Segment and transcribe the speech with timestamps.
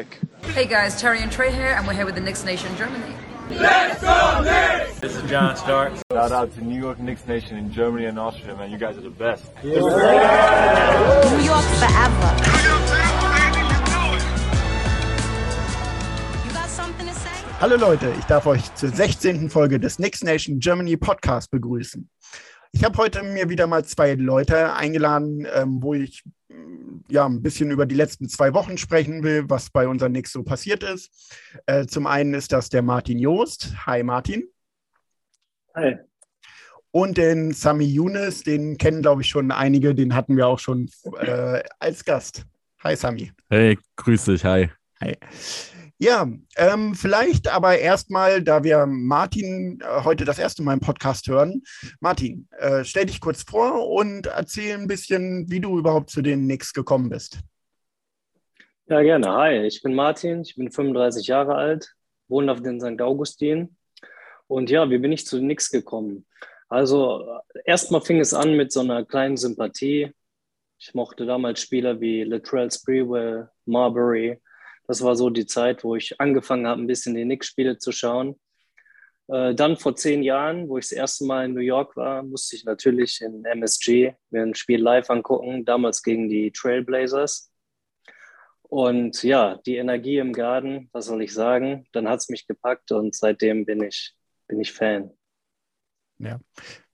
[0.00, 0.18] Nick.
[0.54, 3.14] Hey guys, Terry and Trey here, and we're here with the Knicks Nation Germany.
[3.50, 4.98] Let's go Knicks!
[4.98, 6.02] This is John Starks.
[6.10, 8.70] Shout out to New York Knicks Nation in Germany and Austria, man.
[8.70, 9.44] You guys are the best.
[9.62, 10.20] New York forever.
[16.46, 17.28] You got something to say?
[17.60, 19.50] Hallo Leute, ich darf euch zur 16.
[19.50, 22.08] Folge des Knicks Nation Germany Podcast begrüßen.
[22.72, 26.22] Ich habe heute mir wieder mal zwei Leute eingeladen, ähm, wo ich
[27.08, 30.42] ja ein bisschen über die letzten zwei Wochen sprechen will, was bei unseren Knicks so
[30.42, 31.36] passiert ist.
[31.66, 33.86] Äh, zum einen ist das der Martin Joost.
[33.86, 34.44] Hi Martin.
[35.74, 35.96] Hi.
[36.92, 40.90] Und den Sami Younes, den kennen glaube ich schon einige, den hatten wir auch schon
[41.20, 42.44] äh, als Gast.
[42.82, 43.32] Hi Sami.
[43.48, 44.70] Hey, grüß dich, hi.
[45.00, 45.16] Hi.
[46.02, 51.28] Ja, ähm, vielleicht aber erstmal, da wir Martin äh, heute das erste Mal im Podcast
[51.28, 51.62] hören.
[52.00, 56.44] Martin, äh, stell dich kurz vor und erzähl ein bisschen, wie du überhaupt zu den
[56.44, 57.40] Knicks gekommen bist.
[58.88, 59.30] Ja, gerne.
[59.30, 61.94] Hi, ich bin Martin, ich bin 35 Jahre alt,
[62.28, 63.02] wohne auf den St.
[63.02, 63.76] Augustin.
[64.46, 66.24] Und ja, wie bin ich zu den Knicks gekommen?
[66.70, 70.14] Also, erstmal fing es an mit so einer kleinen Sympathie.
[70.78, 74.40] Ich mochte damals Spieler wie Latrell Sprewell, Marbury,
[74.90, 78.34] das war so die Zeit, wo ich angefangen habe, ein bisschen die Knicks-Spiele zu schauen.
[79.28, 82.56] Äh, dann vor zehn Jahren, wo ich das erste Mal in New York war, musste
[82.56, 87.52] ich natürlich in MSG mir ein Spiel live angucken, damals gegen die Trailblazers.
[88.62, 91.86] Und ja, die Energie im Garten, was soll ich sagen?
[91.92, 94.16] Dann hat es mich gepackt und seitdem bin ich,
[94.48, 95.12] bin ich Fan.
[96.18, 96.40] Ja,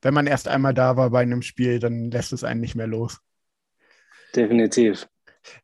[0.02, 2.88] wenn man erst einmal da war bei einem Spiel, dann lässt es einen nicht mehr
[2.88, 3.22] los.
[4.34, 5.08] Definitiv.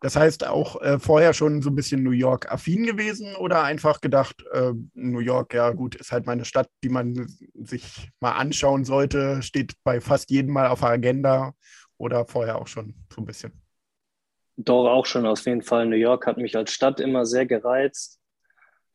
[0.00, 4.44] Das heißt auch äh, vorher schon so ein bisschen New York-affin gewesen oder einfach gedacht,
[4.52, 9.42] äh, New York, ja gut, ist halt meine Stadt, die man sich mal anschauen sollte,
[9.42, 11.54] steht bei fast jedem Mal auf der Agenda
[11.98, 13.52] oder vorher auch schon so ein bisschen?
[14.56, 15.86] Doch, auch schon auf jeden Fall.
[15.86, 18.20] New York hat mich als Stadt immer sehr gereizt.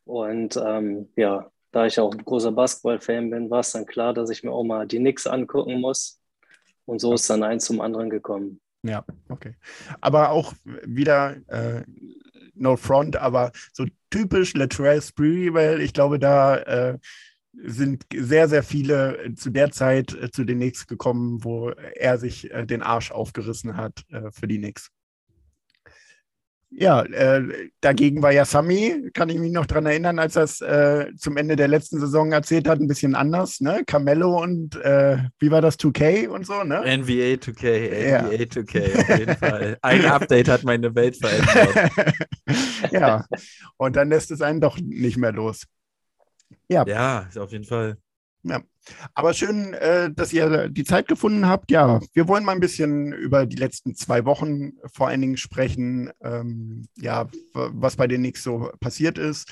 [0.05, 4.29] Und ähm, ja, da ich auch ein großer Basketball-Fan bin, war es dann klar, dass
[4.29, 6.21] ich mir auch mal die Knicks angucken muss.
[6.85, 8.61] Und so ist dann eins zum anderen gekommen.
[8.83, 9.55] Ja, okay.
[10.01, 11.83] Aber auch wieder, äh,
[12.59, 16.97] no front, aber so typisch Latrell Sprewell, ich glaube, da äh,
[17.53, 22.51] sind sehr, sehr viele zu der Zeit äh, zu den Knicks gekommen, wo er sich
[22.51, 24.89] äh, den Arsch aufgerissen hat äh, für die Knicks.
[26.69, 30.59] Ja, äh, dagegen war ja Sami, kann ich mich noch daran erinnern, als er es
[30.59, 33.83] äh, zum Ende der letzten Saison erzählt hat, ein bisschen anders, ne?
[33.85, 36.81] Carmelo und äh, wie war das 2K und so, ne?
[36.81, 38.21] NBA 2K, NBA ja.
[38.25, 39.77] 2K, auf jeden Fall.
[39.81, 41.91] Ein Update hat meine Welt verändert.
[42.91, 43.25] ja,
[43.77, 45.63] und dann lässt es einen doch nicht mehr los.
[46.67, 47.97] Ja, ja auf jeden Fall.
[48.47, 48.61] Ja,
[49.13, 51.71] aber schön, äh, dass ihr die Zeit gefunden habt.
[51.71, 56.11] Ja, wir wollen mal ein bisschen über die letzten zwei Wochen vor allen Dingen sprechen.
[56.21, 59.51] Ähm, ja, was bei den Knicks so passiert ist.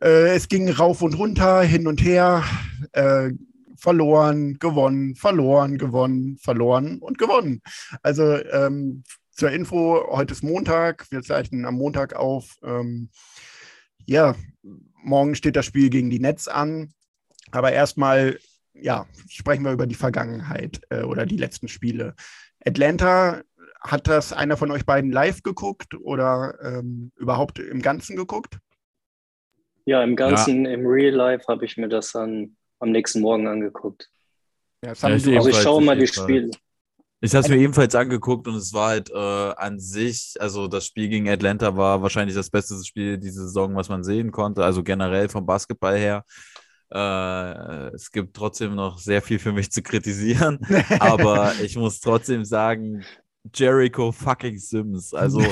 [0.00, 2.44] Äh, es ging rauf und runter, hin und her.
[2.92, 3.30] Äh,
[3.76, 7.62] verloren, gewonnen, verloren, gewonnen, verloren und gewonnen.
[8.02, 12.56] Also ähm, zur Info, heute ist Montag, wir zeichnen am Montag auf.
[12.64, 13.10] Ähm,
[14.04, 14.34] ja,
[15.02, 16.92] morgen steht das Spiel gegen die Nets an.
[17.50, 18.38] Aber erstmal,
[18.74, 22.14] ja, sprechen wir über die Vergangenheit äh, oder die letzten Spiele.
[22.64, 23.42] Atlanta,
[23.80, 28.58] hat das einer von euch beiden live geguckt oder ähm, überhaupt im Ganzen geguckt?
[29.84, 30.72] Ja, im Ganzen, ja.
[30.72, 34.10] im Real Life habe ich mir das dann am nächsten Morgen angeguckt.
[34.84, 36.50] Ja, ja, ich also ich schaue mal die Spiele.
[37.20, 40.86] Ich habe es mir ebenfalls angeguckt und es war halt äh, an sich, also das
[40.86, 44.84] Spiel gegen Atlanta war wahrscheinlich das beste Spiel diese Saison, was man sehen konnte, also
[44.84, 46.22] generell vom Basketball her.
[46.90, 50.58] Äh, es gibt trotzdem noch sehr viel für mich zu kritisieren,
[51.00, 53.04] aber ich muss trotzdem sagen,
[53.54, 55.12] Jericho fucking Sims.
[55.14, 55.42] Also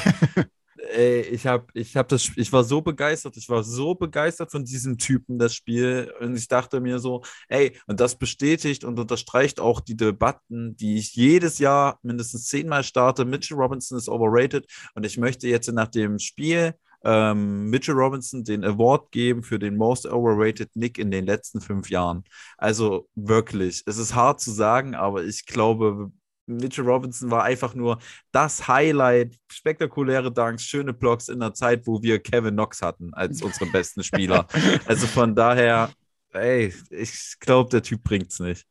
[0.91, 4.65] ey, ich habe ich hab das ich war so begeistert, ich war so begeistert von
[4.65, 9.61] diesem Typen das Spiel und ich dachte mir so, ey, und das bestätigt und unterstreicht
[9.61, 13.25] auch die Debatten, die ich jedes Jahr mindestens zehnmal starte.
[13.25, 16.75] Mitchell Robinson ist overrated und ich möchte jetzt nach dem Spiel
[17.07, 21.89] ähm, Mitchell Robinson den Award geben für den Most Overrated Nick in den letzten fünf
[21.89, 22.25] Jahren.
[22.59, 26.11] Also wirklich, es ist hart zu sagen, aber ich glaube,
[26.47, 27.99] Mitchell Robinson war einfach nur
[28.33, 33.41] das Highlight, spektakuläre Dunks, schöne Blocks in der Zeit, wo wir Kevin Knox hatten als
[33.41, 34.47] unseren besten Spieler.
[34.87, 35.91] Also von daher,
[36.33, 38.67] ey, ich glaube, der Typ bringt es nicht.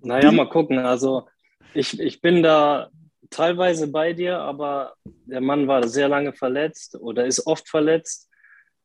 [0.00, 0.78] Naja, mal gucken.
[0.78, 1.28] Also
[1.74, 2.90] ich, ich bin da
[3.32, 8.28] teilweise bei dir, aber der Mann war sehr lange verletzt oder ist oft verletzt.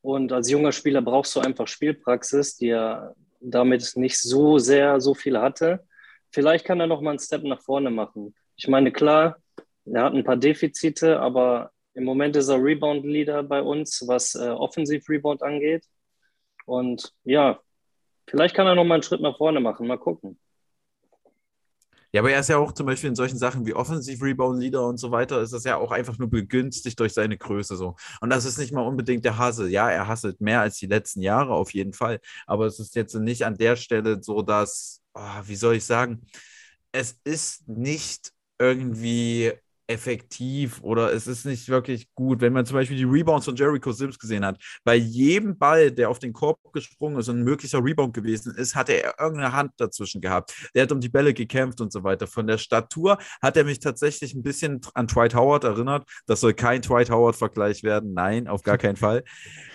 [0.02, 5.14] Und als junger Spieler brauchst du einfach Spielpraxis, die er damit nicht so sehr so
[5.14, 5.86] viel hatte.
[6.32, 8.34] Vielleicht kann er noch mal einen Step nach vorne machen.
[8.56, 9.38] Ich meine, klar,
[9.86, 14.50] er hat ein paar Defizite, aber Im Moment ist er Rebound-Leader bei uns, was äh,
[14.50, 15.84] Offensiv-Rebound angeht.
[16.68, 17.60] Und ja,
[18.28, 19.88] vielleicht kann er noch mal einen Schritt nach vorne machen.
[19.88, 20.40] Mal gucken.
[22.14, 25.12] Ja, aber er ist ja auch zum Beispiel in solchen Sachen wie Offensiv-Rebound-Leader und so
[25.12, 27.96] weiter, ist das ja auch einfach nur begünstigt durch seine Größe so.
[28.22, 29.70] Und das ist nicht mal unbedingt der Hassel.
[29.70, 32.20] Ja, er hasselt mehr als die letzten Jahre auf jeden Fall.
[32.46, 36.26] Aber es ist jetzt nicht an der Stelle so, dass, oh, wie soll ich sagen,
[36.92, 39.54] es ist nicht irgendwie
[39.88, 42.42] effektiv oder es ist nicht wirklich gut.
[42.42, 46.10] Wenn man zum Beispiel die Rebounds von Jericho Sims gesehen hat, bei jedem Ball, der
[46.10, 49.72] auf den Korb gesprungen ist und ein möglicher Rebound gewesen ist, hatte er irgendeine Hand
[49.78, 50.54] dazwischen gehabt.
[50.76, 52.28] Der hat um die Bälle gekämpft und so weiter.
[52.28, 56.08] Von der Statur hat er mich tatsächlich ein bisschen an Dwight Howard erinnert.
[56.26, 58.14] Das soll kein Dwight Howard-Vergleich werden.
[58.14, 59.24] Nein, auf gar keinen Fall.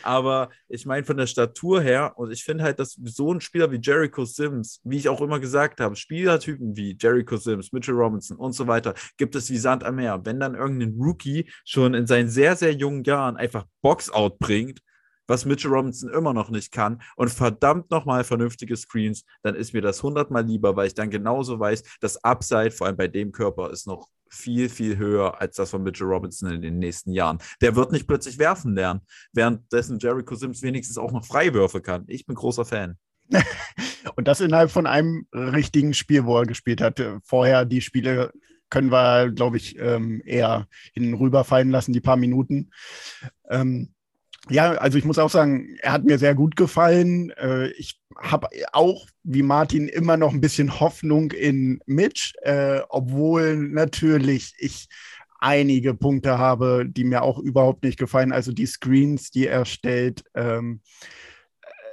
[0.03, 3.70] Aber ich meine, von der Statur her, und ich finde halt, dass so ein Spieler
[3.70, 8.37] wie Jericho Sims, wie ich auch immer gesagt habe, Spielertypen wie Jericho Sims, Mitchell Robinson
[8.37, 10.25] und so weiter, gibt es wie Sand am Meer.
[10.25, 14.81] Wenn dann irgendein Rookie schon in seinen sehr, sehr jungen Jahren einfach Boxout bringt,
[15.28, 19.81] was Mitchell Robinson immer noch nicht kann und verdammt nochmal vernünftige Screens, dann ist mir
[19.81, 23.70] das hundertmal lieber, weil ich dann genauso weiß, das Upside, vor allem bei dem Körper,
[23.70, 27.38] ist noch viel, viel höher als das von Mitchell Robinson in den nächsten Jahren.
[27.60, 29.02] Der wird nicht plötzlich werfen lernen,
[29.32, 32.04] währenddessen Jericho Sims wenigstens auch noch Freiwürfe kann.
[32.08, 32.96] Ich bin großer Fan.
[34.16, 37.00] Und das innerhalb von einem richtigen Spiel, wo er gespielt hat.
[37.22, 38.32] Vorher die Spiele
[38.73, 42.71] können wir, glaube ich, ähm, eher hinüberfallen lassen, die paar Minuten.
[43.51, 43.91] Ähm,
[44.49, 47.31] ja, also ich muss auch sagen, er hat mir sehr gut gefallen.
[47.33, 53.57] Äh, ich habe auch, wie Martin, immer noch ein bisschen Hoffnung in Mitch, äh, obwohl
[53.57, 54.89] natürlich ich
[55.39, 58.33] einige Punkte habe, die mir auch überhaupt nicht gefallen.
[58.33, 60.81] Also die Screens, die er stellt, ähm,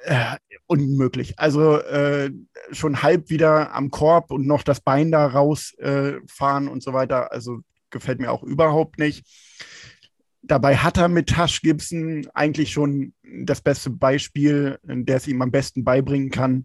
[0.10, 1.38] äh, unmöglich.
[1.38, 2.32] Also äh,
[2.72, 7.32] schon halb wieder am Korb und noch das Bein da rausfahren äh, und so weiter.
[7.32, 7.60] Also
[7.92, 9.26] gefällt mir auch überhaupt nicht.
[10.42, 15.52] Dabei hat er mit Tash Gibson eigentlich schon das beste Beispiel, der es ihm am
[15.52, 16.64] besten beibringen kann.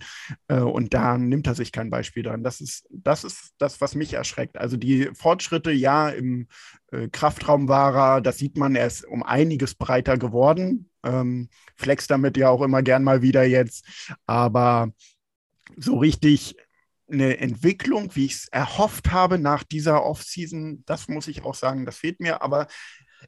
[0.48, 2.44] Äh, und da nimmt er sich kein Beispiel dran.
[2.44, 4.58] Das ist, das ist das, was mich erschreckt.
[4.58, 6.46] Also die Fortschritte, ja, im
[6.92, 10.88] äh, Kraftraum war er, das sieht man, er ist um einiges breiter geworden.
[11.02, 13.86] Ähm, flex damit ja auch immer gern mal wieder jetzt.
[14.26, 14.92] Aber
[15.76, 16.56] so richtig
[17.10, 21.84] eine Entwicklung, wie ich es erhofft habe nach dieser Offseason, das muss ich auch sagen,
[21.84, 22.42] das fehlt mir.
[22.42, 22.66] Aber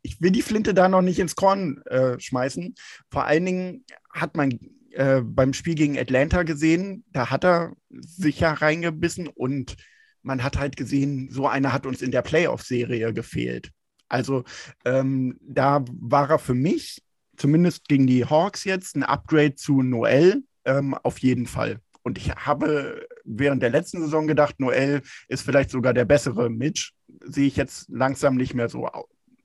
[0.07, 2.75] ich will die Flinte da noch nicht ins Korn äh, schmeißen.
[3.11, 4.59] Vor allen Dingen hat man
[4.93, 9.77] äh, beim Spiel gegen Atlanta gesehen, da hat er sicher reingebissen und
[10.23, 13.71] man hat halt gesehen, so einer hat uns in der Playoff-Serie gefehlt.
[14.09, 14.45] Also
[14.85, 17.03] ähm, da war er für mich,
[17.37, 21.81] zumindest gegen die Hawks jetzt, ein Upgrade zu Noel ähm, auf jeden Fall.
[22.03, 26.93] Und ich habe während der letzten Saison gedacht, Noel ist vielleicht sogar der bessere Mitch.
[27.25, 28.89] Sehe ich jetzt langsam nicht mehr so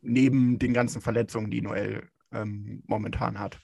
[0.02, 3.60] neben den ganzen Verletzungen, die Noel ähm, momentan hat.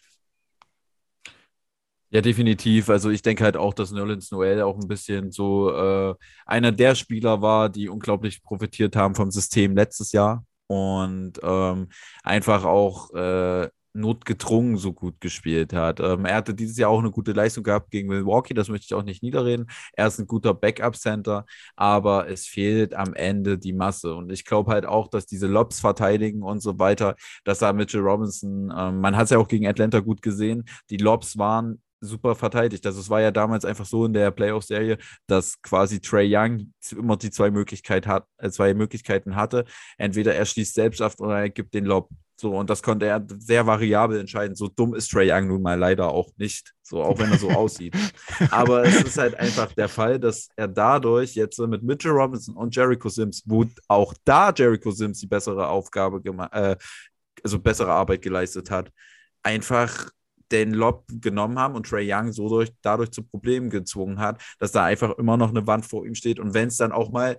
[2.10, 2.90] Ja, definitiv.
[2.90, 6.96] Also ich denke halt auch, dass Nerlens Noel auch ein bisschen so äh, einer der
[6.96, 11.90] Spieler war, die unglaublich profitiert haben vom System letztes Jahr und ähm,
[12.24, 16.00] einfach auch äh, notgedrungen so gut gespielt hat.
[16.00, 18.94] Ähm, er hatte dieses Jahr auch eine gute Leistung gehabt gegen Milwaukee, das möchte ich
[18.94, 19.68] auch nicht niederreden.
[19.94, 21.46] Er ist ein guter Backup-Center,
[21.76, 24.16] aber es fehlt am Ende die Masse.
[24.16, 28.02] Und ich glaube halt auch, dass diese Lobs verteidigen und so weiter, dass da Mitchell
[28.02, 32.36] Robinson, ähm, man hat es ja auch gegen Atlanta gut gesehen, die Lobs waren super
[32.36, 32.86] verteidigt.
[32.86, 37.18] Also es war ja damals einfach so in der Playoff-Serie, dass quasi Trey Young immer
[37.18, 39.66] die zwei, Möglichkeit hat, äh, zwei Möglichkeiten hatte.
[39.98, 42.10] Entweder er schließt selbst ab oder er gibt den Lob.
[42.40, 44.56] So, und das konnte er sehr variabel entscheiden.
[44.56, 46.74] So dumm ist Trey Young nun mal leider auch nicht.
[46.84, 47.96] So, auch wenn er so aussieht.
[48.52, 52.76] Aber es ist halt einfach der Fall, dass er dadurch jetzt mit Mitchell Robinson und
[52.76, 56.76] Jericho Sims, wo auch da Jericho Sims die bessere Aufgabe gemacht, äh,
[57.44, 58.92] also bessere Arbeit geleistet hat,
[59.42, 60.12] einfach
[60.52, 64.72] den Lob genommen haben und Trey Young so durch, dadurch zu Problemen gezwungen hat, dass
[64.72, 66.40] da einfach immer noch eine Wand vor ihm steht.
[66.40, 67.38] Und wenn es dann auch mal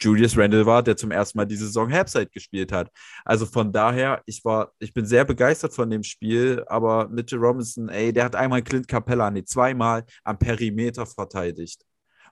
[0.00, 2.90] Julius Randle war, der zum ersten Mal diese Saison Halbzeit gespielt hat.
[3.24, 7.88] Also von daher, ich war, ich bin sehr begeistert von dem Spiel, aber Mitchell Robinson,
[7.88, 11.82] ey, der hat einmal Clint Capella, nee, zweimal am Perimeter verteidigt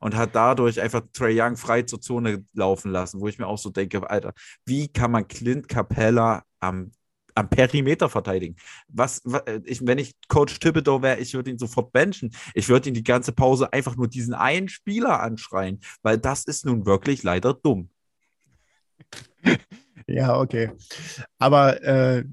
[0.00, 3.58] und hat dadurch einfach Trey Young frei zur Zone laufen lassen, wo ich mir auch
[3.58, 4.34] so denke, Alter,
[4.66, 6.92] wie kann man Clint Capella am
[7.34, 8.56] am Perimeter verteidigen.
[8.88, 12.34] Was, was ich, wenn ich Coach Thibodeau wäre, ich würde ihn sofort benchen.
[12.54, 16.64] Ich würde ihn die ganze Pause einfach nur diesen einen Spieler anschreien, weil das ist
[16.64, 17.90] nun wirklich leider dumm.
[20.06, 20.70] Ja, okay.
[21.38, 22.24] Aber äh,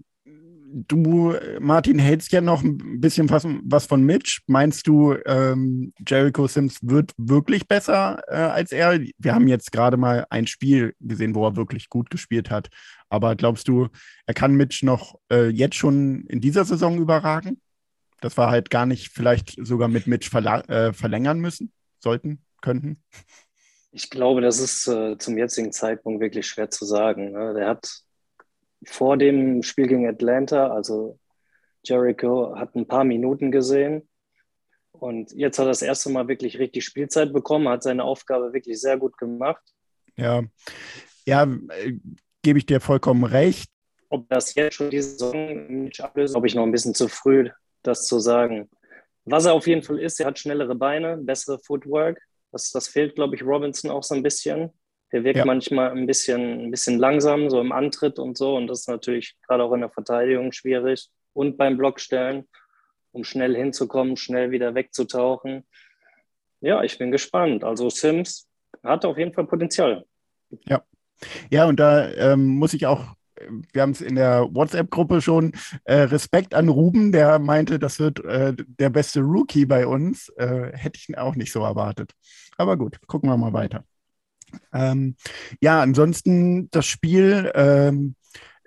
[0.72, 4.42] du, Martin, hältst ja noch ein bisschen was, was von Mitch.
[4.48, 9.00] Meinst du, ähm, Jericho Sims wird wirklich besser äh, als er?
[9.18, 12.70] Wir haben jetzt gerade mal ein Spiel gesehen, wo er wirklich gut gespielt hat.
[13.10, 13.90] Aber glaubst du,
[14.26, 17.62] er kann Mitch noch äh, jetzt schon in dieser Saison überragen?
[18.22, 23.04] Dass wir halt gar nicht vielleicht sogar mit Mitch äh, verlängern müssen, sollten, könnten?
[23.92, 27.32] Ich glaube, das ist äh, zum jetzigen Zeitpunkt wirklich schwer zu sagen.
[27.32, 27.54] Ne?
[27.54, 28.04] Der hat
[28.86, 31.20] vor dem Spiel gegen Atlanta, also
[31.84, 34.08] Jericho hat ein paar Minuten gesehen
[34.92, 38.80] und jetzt hat er das erste Mal wirklich richtig Spielzeit bekommen, hat seine Aufgabe wirklich
[38.80, 39.64] sehr gut gemacht.
[40.16, 40.44] Ja,
[41.26, 41.94] ja, äh,
[42.44, 43.70] gebe ich dir vollkommen recht.
[44.10, 47.50] Ob das jetzt schon die Saison nicht ablöst, glaube ich noch ein bisschen zu früh,
[47.82, 48.70] das zu sagen.
[49.26, 52.20] Was er auf jeden Fall ist, er hat schnellere Beine, bessere Footwork.
[52.52, 54.72] Das, das fehlt, glaube ich, Robinson auch so ein bisschen.
[55.12, 55.46] Der wirkt ja.
[55.46, 58.56] manchmal ein bisschen, ein bisschen langsam, so im Antritt und so.
[58.56, 61.10] Und das ist natürlich gerade auch in der Verteidigung schwierig.
[61.34, 62.48] Und beim Blockstellen,
[63.12, 65.66] um schnell hinzukommen, schnell wieder wegzutauchen.
[66.62, 67.64] Ja, ich bin gespannt.
[67.64, 68.48] Also Sims
[68.84, 70.06] hat auf jeden Fall Potenzial.
[70.66, 70.82] Ja.
[71.50, 73.16] Ja, und da ähm, muss ich auch
[73.74, 75.54] wir haben es in der WhatsApp-Gruppe schon,
[75.86, 80.30] äh, Respekt an Ruben, der meinte, das wird äh, der beste Rookie bei uns.
[80.38, 82.12] Äh, hätte ich auch nicht so erwartet.
[82.58, 83.84] Aber gut, gucken wir mal weiter.
[84.74, 85.16] Ähm,
[85.62, 87.52] ja, ansonsten das Spiel.
[87.56, 88.16] Ähm,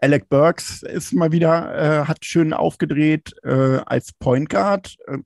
[0.00, 4.96] Alec Burks ist mal wieder, äh, hat schön aufgedreht äh, als Point Guard.
[5.06, 5.18] Äh,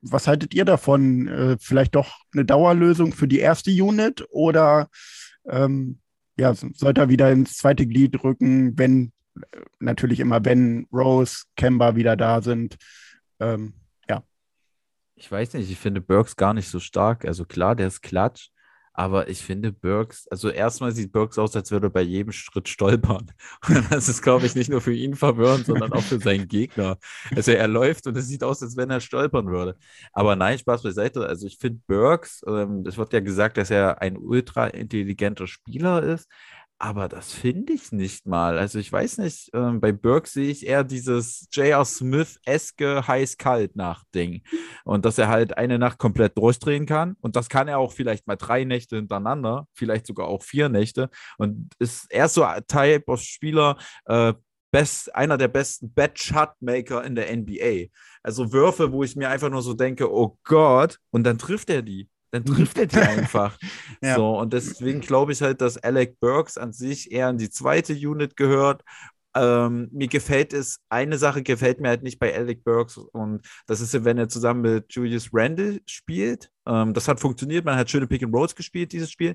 [0.00, 1.28] was haltet ihr davon?
[1.28, 4.88] Äh, vielleicht doch eine Dauerlösung für die erste Unit oder
[5.46, 5.98] ähm,
[6.36, 9.12] ja, sollte er wieder ins zweite Glied rücken, wenn
[9.78, 12.76] natürlich immer, wenn Rose, Kemba wieder da sind?
[13.40, 13.74] Ähm,
[14.08, 14.22] ja.
[15.16, 17.24] Ich weiß nicht, ich finde Burks gar nicht so stark.
[17.24, 18.48] Also klar, der ist klatsch,
[18.94, 22.68] aber ich finde Burks, also erstmal sieht Burks aus, als würde er bei jedem Schritt
[22.68, 23.32] stolpern.
[23.68, 26.98] Und das ist, glaube ich, nicht nur für ihn verwirrend, sondern auch für seinen Gegner.
[27.34, 29.76] Also er läuft und es sieht aus, als wenn er stolpern würde.
[30.12, 31.26] Aber nein, Spaß beiseite.
[31.26, 36.02] Also ich finde Burks, ähm, es wird ja gesagt, dass er ein ultra intelligenter Spieler
[36.02, 36.28] ist.
[36.78, 38.58] Aber das finde ich nicht mal.
[38.58, 41.84] Also ich weiß nicht, ähm, bei Burke sehe ich eher dieses J.R.
[41.84, 44.42] Smith-eske heiß-kalt-Nacht-Ding.
[44.84, 47.16] Und dass er halt eine Nacht komplett durchdrehen kann.
[47.20, 51.10] Und das kann er auch vielleicht mal drei Nächte hintereinander, vielleicht sogar auch vier Nächte.
[51.38, 54.34] Und ist erst so ein Type of Spieler, äh,
[54.72, 57.86] best, einer der besten Bad-Shot-Maker in der NBA.
[58.24, 61.82] Also Würfe, wo ich mir einfach nur so denke, oh Gott, und dann trifft er
[61.82, 63.56] die dann trifft er die einfach.
[64.02, 64.16] ja.
[64.16, 67.92] So, und deswegen glaube ich halt, dass Alec Burks an sich eher in die zweite
[67.92, 68.82] Unit gehört.
[69.36, 73.80] Ähm, mir gefällt es, eine Sache gefällt mir halt nicht bei Alec Burks und das
[73.80, 76.50] ist, wenn er zusammen mit Julius Randle spielt.
[76.66, 79.34] Ähm, das hat funktioniert, man hat schöne Pick and Rolls gespielt, dieses Spiel.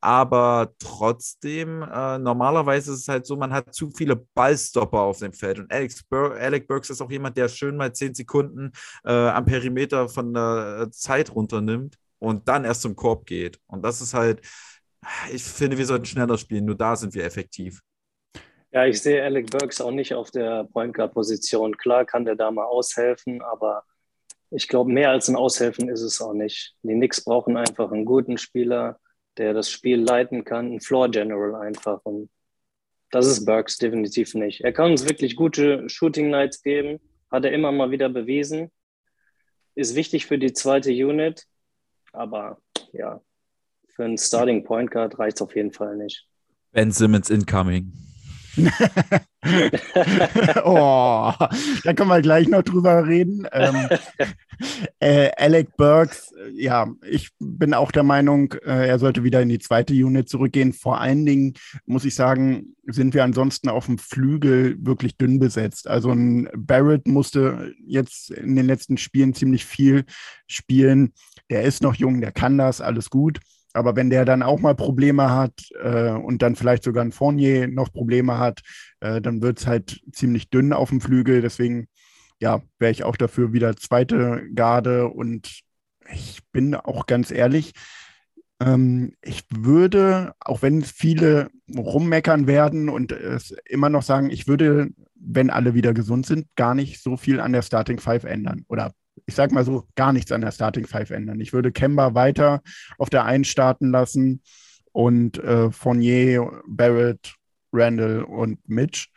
[0.00, 5.34] Aber trotzdem, äh, normalerweise ist es halt so, man hat zu viele Ballstopper auf dem
[5.34, 5.58] Feld.
[5.58, 8.72] Und Alex Bur Alec Burks ist auch jemand, der schön mal zehn Sekunden
[9.04, 13.58] äh, am Perimeter von der Zeit runternimmt und dann erst zum Korb geht.
[13.66, 14.40] Und das ist halt,
[15.32, 17.80] ich finde, wir sollten schneller spielen, nur da sind wir effektiv.
[18.72, 21.76] Ja, ich sehe Alec Burks auch nicht auf der Point Guard Position.
[21.76, 23.84] Klar kann der da mal aushelfen, aber
[24.50, 26.74] ich glaube, mehr als ein Aushelfen ist es auch nicht.
[26.82, 29.00] Die Knicks brauchen einfach einen guten Spieler,
[29.38, 32.00] der das Spiel leiten kann, ein Floor General einfach.
[32.04, 32.30] Und
[33.10, 34.62] das ist Burks definitiv nicht.
[34.62, 38.70] Er kann uns wirklich gute Shooting Nights geben, hat er immer mal wieder bewiesen.
[39.74, 41.46] Ist wichtig für die zweite Unit,
[42.16, 42.58] aber
[42.92, 43.20] ja,
[43.88, 46.26] für einen Starting Point Guard reicht es auf jeden Fall nicht.
[46.72, 47.92] Ben Simmons incoming.
[50.64, 51.32] oh,
[51.84, 53.46] da können wir gleich noch drüber reden.
[53.52, 53.88] Ähm,
[54.98, 59.58] äh, Alec Burks, ja, ich bin auch der Meinung, äh, er sollte wieder in die
[59.58, 60.72] zweite Unit zurückgehen.
[60.72, 65.88] Vor allen Dingen muss ich sagen, sind wir ansonsten auf dem Flügel wirklich dünn besetzt.
[65.88, 70.04] Also ein Barrett musste jetzt in den letzten Spielen ziemlich viel
[70.46, 71.12] spielen.
[71.50, 73.40] Der ist noch jung, der kann das, alles gut.
[73.76, 75.52] Aber wenn der dann auch mal Probleme hat
[75.82, 78.60] äh, und dann vielleicht sogar ein Fournier noch Probleme hat,
[79.00, 81.42] äh, dann wird es halt ziemlich dünn auf dem Flügel.
[81.42, 81.88] Deswegen,
[82.40, 85.08] ja, wäre ich auch dafür wieder zweite Garde.
[85.08, 85.60] Und
[86.12, 87.72] ich bin auch ganz ehrlich,
[88.60, 94.88] ähm, ich würde, auch wenn viele rummeckern werden und es immer noch sagen, ich würde,
[95.14, 98.64] wenn alle wieder gesund sind, gar nicht so viel an der Starting Five ändern.
[98.68, 98.92] Oder
[99.26, 101.40] ich sag mal so, gar nichts an der Starting Five ändern.
[101.40, 102.62] Ich würde Kemba weiter
[102.98, 104.40] auf der Eins starten lassen
[104.92, 107.34] und äh, Fournier, Barrett,
[107.72, 109.08] Randall und Mitch.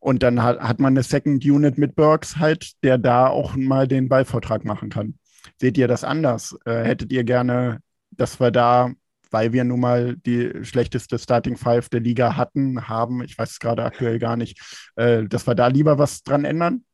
[0.00, 3.88] Und dann hat, hat man eine Second Unit mit Burks halt, der da auch mal
[3.88, 5.18] den Ballvortrag machen kann.
[5.58, 6.56] Seht ihr das anders?
[6.64, 7.80] Äh, hättet ihr gerne,
[8.10, 8.92] dass wir da
[9.30, 13.58] weil wir nun mal die schlechteste Starting Five der Liga hatten, haben, ich weiß es
[13.58, 14.60] gerade aktuell gar nicht,
[14.96, 16.84] äh, dass wir da lieber was dran ändern?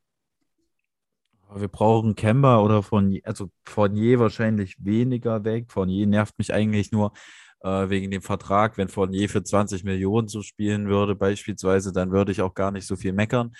[1.54, 5.70] Wir brauchen Kemba oder von, also Fournier wahrscheinlich weniger weg.
[5.70, 7.12] Fournier nervt mich eigentlich nur
[7.62, 8.78] äh, wegen dem Vertrag.
[8.78, 12.86] Wenn Fournier für 20 Millionen so spielen würde, beispielsweise, dann würde ich auch gar nicht
[12.86, 13.52] so viel meckern.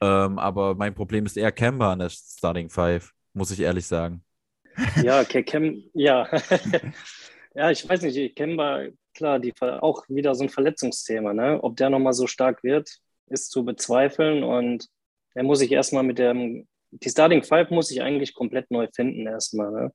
[0.00, 4.24] Ähm, aber mein Problem ist eher Kemba an der Starting Five, muss ich ehrlich sagen.
[5.02, 6.28] Ja, Kem, ja.
[7.54, 11.58] ja, ich weiß nicht, Kemba, klar, die, auch wieder so ein Verletzungsthema, ne?
[11.62, 12.88] Ob der nochmal so stark wird,
[13.26, 14.86] ist zu bezweifeln und
[15.34, 19.26] er muss sich erstmal mit dem, die Starting Five muss ich eigentlich komplett neu finden
[19.26, 19.70] erstmal.
[19.70, 19.92] Ne?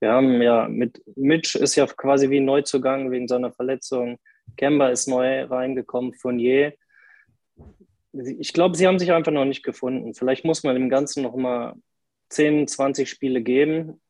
[0.00, 4.18] Wir haben ja mit Mitch ist ja quasi wie ein Neuzugang wegen seiner Verletzung.
[4.56, 6.74] Kemba ist neu reingekommen, Fournier.
[8.12, 10.14] Ich glaube, sie haben sich einfach noch nicht gefunden.
[10.14, 11.74] Vielleicht muss man dem Ganzen noch mal
[12.28, 14.00] 10, 20 Spiele geben.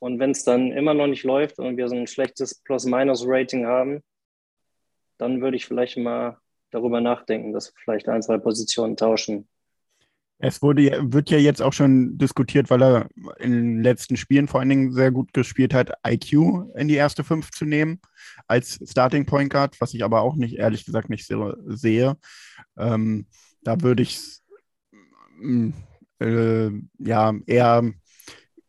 [0.00, 4.02] Und wenn es dann immer noch nicht läuft und wir so ein schlechtes Plus-Minus-Rating haben,
[5.16, 6.38] dann würde ich vielleicht mal
[6.70, 9.48] darüber nachdenken, dass wir vielleicht ein, zwei Positionen tauschen.
[10.40, 14.60] Es wurde, wird ja jetzt auch schon diskutiert, weil er in den letzten Spielen vor
[14.60, 16.32] allen Dingen sehr gut gespielt hat, IQ
[16.76, 18.00] in die erste Fünf zu nehmen
[18.46, 22.16] als Starting Point Guard, was ich aber auch nicht, ehrlich gesagt, nicht sehe.
[22.76, 23.26] Ähm,
[23.62, 24.20] da würde ich
[25.40, 25.70] mm,
[26.20, 27.82] äh, ja eher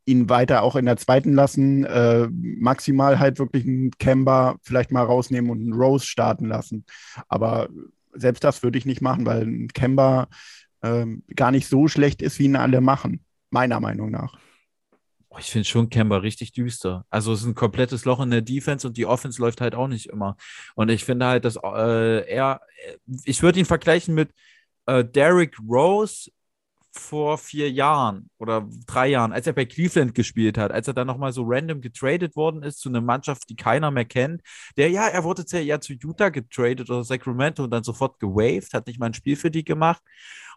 [0.06, 5.04] ihn weiter auch in der zweiten lassen, äh, maximal halt wirklich einen Kemba vielleicht mal
[5.04, 6.84] rausnehmen und einen Rose starten lassen.
[7.28, 7.70] Aber
[8.14, 10.28] selbst das würde ich nicht machen, weil ein Kemba
[10.84, 14.38] ähm, gar nicht so schlecht ist, wie ihn alle machen, meiner Meinung nach.
[15.38, 17.06] Ich finde schon Kemba richtig düster.
[17.10, 19.88] Also es ist ein komplettes Loch in der Defense und die Offense läuft halt auch
[19.88, 20.36] nicht immer.
[20.76, 22.62] Und ich finde halt, dass äh, er,
[23.26, 24.32] ich würde ihn vergleichen mit
[24.88, 26.32] äh, Derrick Rose
[26.92, 31.08] vor vier Jahren oder drei Jahren, als er bei Cleveland gespielt hat, als er dann
[31.08, 34.42] nochmal so random getradet worden ist zu einer Mannschaft, die keiner mehr kennt.
[34.78, 38.88] Der, ja, er wurde ja zu Utah getradet oder Sacramento und dann sofort gewaved, hat
[38.88, 40.02] nicht mal ein Spiel für die gemacht.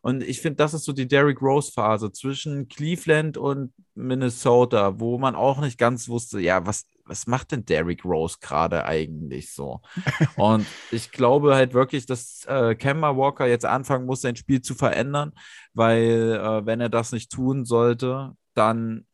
[0.02, 5.36] Und ich finde, das ist so die Derrick Rose-Phase zwischen Cleveland und Minnesota, wo man
[5.36, 9.80] auch nicht ganz wusste, ja, was, was macht denn Derrick Rose gerade eigentlich so?
[10.36, 14.74] und ich glaube halt wirklich, dass äh, Kemba Walker jetzt anfangen muss, sein Spiel zu
[14.74, 15.32] verändern,
[15.72, 19.06] weil äh, wenn er das nicht tun sollte, dann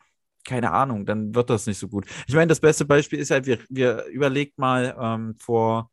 [0.45, 2.07] keine Ahnung, dann wird das nicht so gut.
[2.27, 5.91] Ich meine, das beste Beispiel ist halt, wir, wir überlegt mal ähm, vor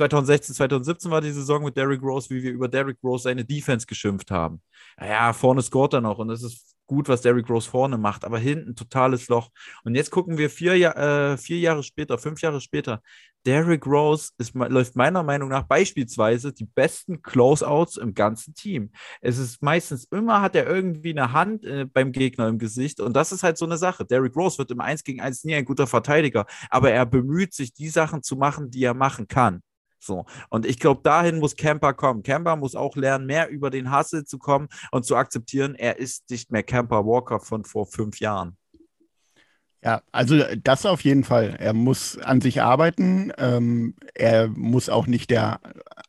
[0.00, 3.86] 2016, 2017 war die Saison mit Derrick Rose, wie wir über Derrick Rose seine Defense
[3.86, 4.62] geschimpft haben.
[4.98, 8.38] Ja, vorne scoret er noch und es ist gut, was Derrick Rose vorne macht, aber
[8.38, 9.50] hinten totales Loch.
[9.84, 13.02] Und jetzt gucken wir vier, äh, vier Jahre später, fünf Jahre später.
[13.46, 18.90] Derrick Rose ist, läuft meiner Meinung nach beispielsweise die besten Closeouts im ganzen Team.
[19.20, 23.14] Es ist meistens immer, hat er irgendwie eine Hand äh, beim Gegner im Gesicht und
[23.14, 24.04] das ist halt so eine Sache.
[24.06, 27.74] Derrick Rose wird im 1 gegen 1 nie ein guter Verteidiger, aber er bemüht sich,
[27.74, 29.62] die Sachen zu machen, die er machen kann.
[30.00, 30.24] So.
[30.48, 32.22] Und ich glaube, dahin muss Camper kommen.
[32.22, 36.30] Camper muss auch lernen, mehr über den Hustle zu kommen und zu akzeptieren, er ist
[36.30, 38.56] nicht mehr Camper Walker von vor fünf Jahren.
[39.82, 41.56] Ja, also das auf jeden Fall.
[41.58, 43.32] Er muss an sich arbeiten.
[43.38, 45.60] Ähm, er muss auch nicht der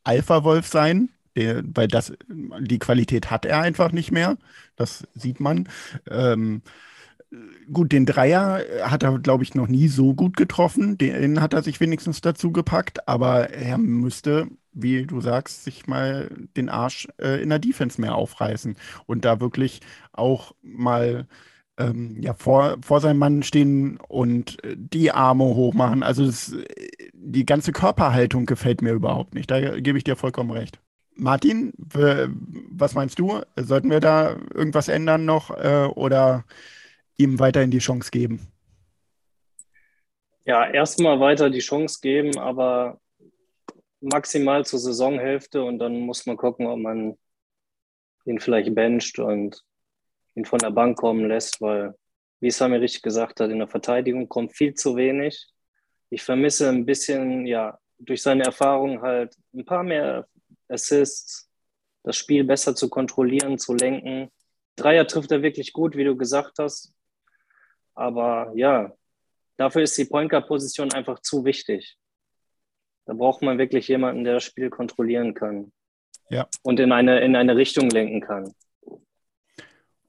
[0.03, 4.37] Alpha-Wolf sein, der, weil das, die Qualität hat er einfach nicht mehr.
[4.75, 5.69] Das sieht man.
[6.09, 6.63] Ähm,
[7.71, 10.97] gut, den Dreier hat er, glaube ich, noch nie so gut getroffen.
[10.97, 16.29] Den hat er sich wenigstens dazu gepackt, aber er müsste, wie du sagst, sich mal
[16.57, 21.27] den Arsch äh, in der Defense mehr aufreißen und da wirklich auch mal
[21.77, 26.03] ähm, ja, vor, vor seinem Mann stehen und äh, die Arme hochmachen.
[26.03, 26.53] Also das,
[27.13, 29.49] die ganze Körperhaltung gefällt mir überhaupt nicht.
[29.49, 30.79] Da gebe ich dir vollkommen recht.
[31.15, 31.73] Martin,
[32.71, 33.41] was meinst du?
[33.55, 36.45] Sollten wir da irgendwas ändern noch äh, oder
[37.21, 38.47] ihm weiterhin die Chance geben?
[40.45, 42.99] Ja, erstmal weiter die Chance geben, aber
[44.01, 47.17] maximal zur Saisonhälfte und dann muss man gucken, ob man
[48.25, 49.63] ihn vielleicht bencht und
[50.35, 51.95] ihn von der Bank kommen lässt, weil,
[52.39, 55.47] wie Sami richtig gesagt hat, in der Verteidigung kommt viel zu wenig.
[56.09, 60.27] Ich vermisse ein bisschen, ja, durch seine Erfahrung halt ein paar mehr
[60.67, 61.49] Assists,
[62.03, 64.29] das Spiel besser zu kontrollieren, zu lenken.
[64.75, 66.93] Dreier trifft er wirklich gut, wie du gesagt hast.
[67.93, 68.91] Aber ja,
[69.57, 71.97] dafür ist die Point Guard Position einfach zu wichtig.
[73.05, 75.71] Da braucht man wirklich jemanden, der das Spiel kontrollieren kann.
[76.29, 76.47] Ja.
[76.63, 78.53] Und in eine, in eine Richtung lenken kann.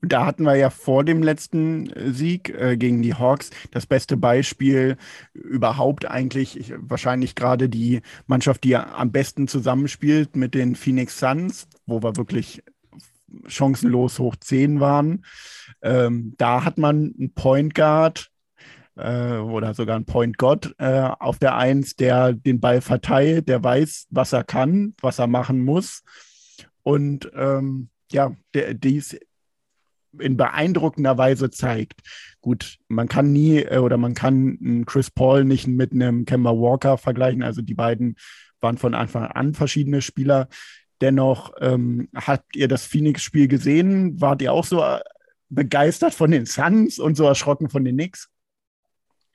[0.04, 4.16] Da hatten wir ja vor dem letzten äh, Sieg äh, gegen die Hawks das beste
[4.16, 4.96] Beispiel
[5.32, 11.68] überhaupt eigentlich, ich, wahrscheinlich gerade die Mannschaft, die am besten zusammenspielt mit den Phoenix Suns,
[11.86, 12.64] wo wir wirklich
[13.46, 15.24] chancenlos hoch 10 waren.
[15.82, 18.32] Ähm, da hat man einen Point Guard,
[18.96, 23.62] äh, oder sogar ein Point God äh, auf der Eins, der den Ball verteilt, der
[23.62, 26.02] weiß, was er kann, was er machen muss.
[26.82, 29.18] Und ähm, ja, der, dies
[30.18, 32.00] in beeindruckender Weise zeigt.
[32.42, 36.98] Gut, man kann nie äh, oder man kann Chris Paul nicht mit einem Kemba Walker
[36.98, 37.42] vergleichen.
[37.42, 38.16] Also die beiden
[38.60, 40.48] waren von Anfang an verschiedene Spieler.
[41.00, 44.20] Dennoch ähm, habt ihr das Phoenix-Spiel gesehen?
[44.20, 45.00] Wart ihr auch so äh,
[45.54, 48.31] begeistert von den Suns und so erschrocken von den Knicks?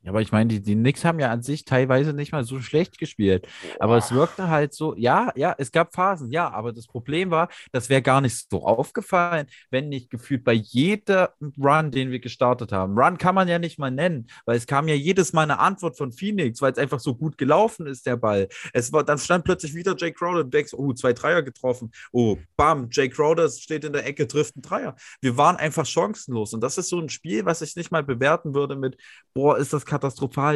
[0.08, 2.98] Aber ich meine, die, die Knicks haben ja an sich teilweise nicht mal so schlecht
[2.98, 3.48] gespielt.
[3.80, 7.50] Aber es wirkte halt so, ja, ja, es gab Phasen, ja, aber das Problem war,
[7.72, 12.72] das wäre gar nicht so aufgefallen, wenn nicht gefühlt bei jedem Run, den wir gestartet
[12.72, 12.98] haben.
[12.98, 15.98] Run kann man ja nicht mal nennen, weil es kam ja jedes Mal eine Antwort
[15.98, 18.48] von Phoenix, weil es einfach so gut gelaufen ist, der Ball.
[18.74, 21.92] Es war, dann stand plötzlich wieder Jay Crowder und denkst, oh, zwei Dreier getroffen.
[22.12, 24.96] Oh, bam, Jay Crowder steht in der Ecke, trifft einen Dreier.
[25.22, 26.54] Wir waren einfach chancenlos.
[26.54, 28.98] Und das ist so ein Spiel, was ich nicht mal bewerten würde mit,
[29.34, 29.97] boah, ist das katastrophal,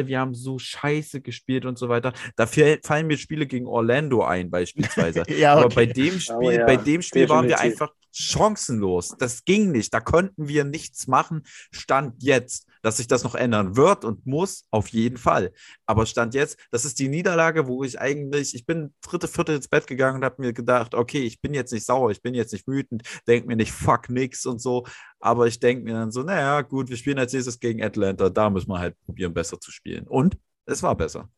[0.06, 2.12] wir haben so scheiße gespielt und so weiter.
[2.36, 5.24] Da fallen mir Spiele gegen Orlando ein, beispielsweise.
[5.28, 5.64] ja, okay.
[5.64, 6.66] Aber bei dem Spiel, oh, ja.
[6.66, 9.14] bei dem Spiel waren wir einfach chancenlos.
[9.18, 9.92] Das ging nicht.
[9.92, 11.42] Da konnten wir nichts machen.
[11.70, 15.52] Stand jetzt, dass sich das noch ändern wird und muss, auf jeden Fall.
[15.86, 19.68] Aber Stand jetzt, das ist die Niederlage, wo ich eigentlich, ich bin dritte, vierte ins
[19.68, 22.52] Bett gegangen und habe mir gedacht, okay, ich bin jetzt nicht sauer, ich bin jetzt
[22.52, 24.84] nicht wütend, denk mir nicht, fuck nix und so.
[25.20, 28.50] Aber ich denke mir dann so, naja, gut, wir spielen als nächstes gegen Atlanta, da
[28.50, 30.06] müssen wir halt probieren, besser zu spielen.
[30.06, 31.30] Und es war besser.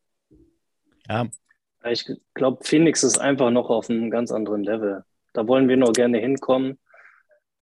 [1.07, 1.27] Ja.
[1.87, 5.03] Ich glaube, Phoenix ist einfach noch auf einem ganz anderen Level.
[5.33, 6.79] Da wollen wir noch gerne hinkommen.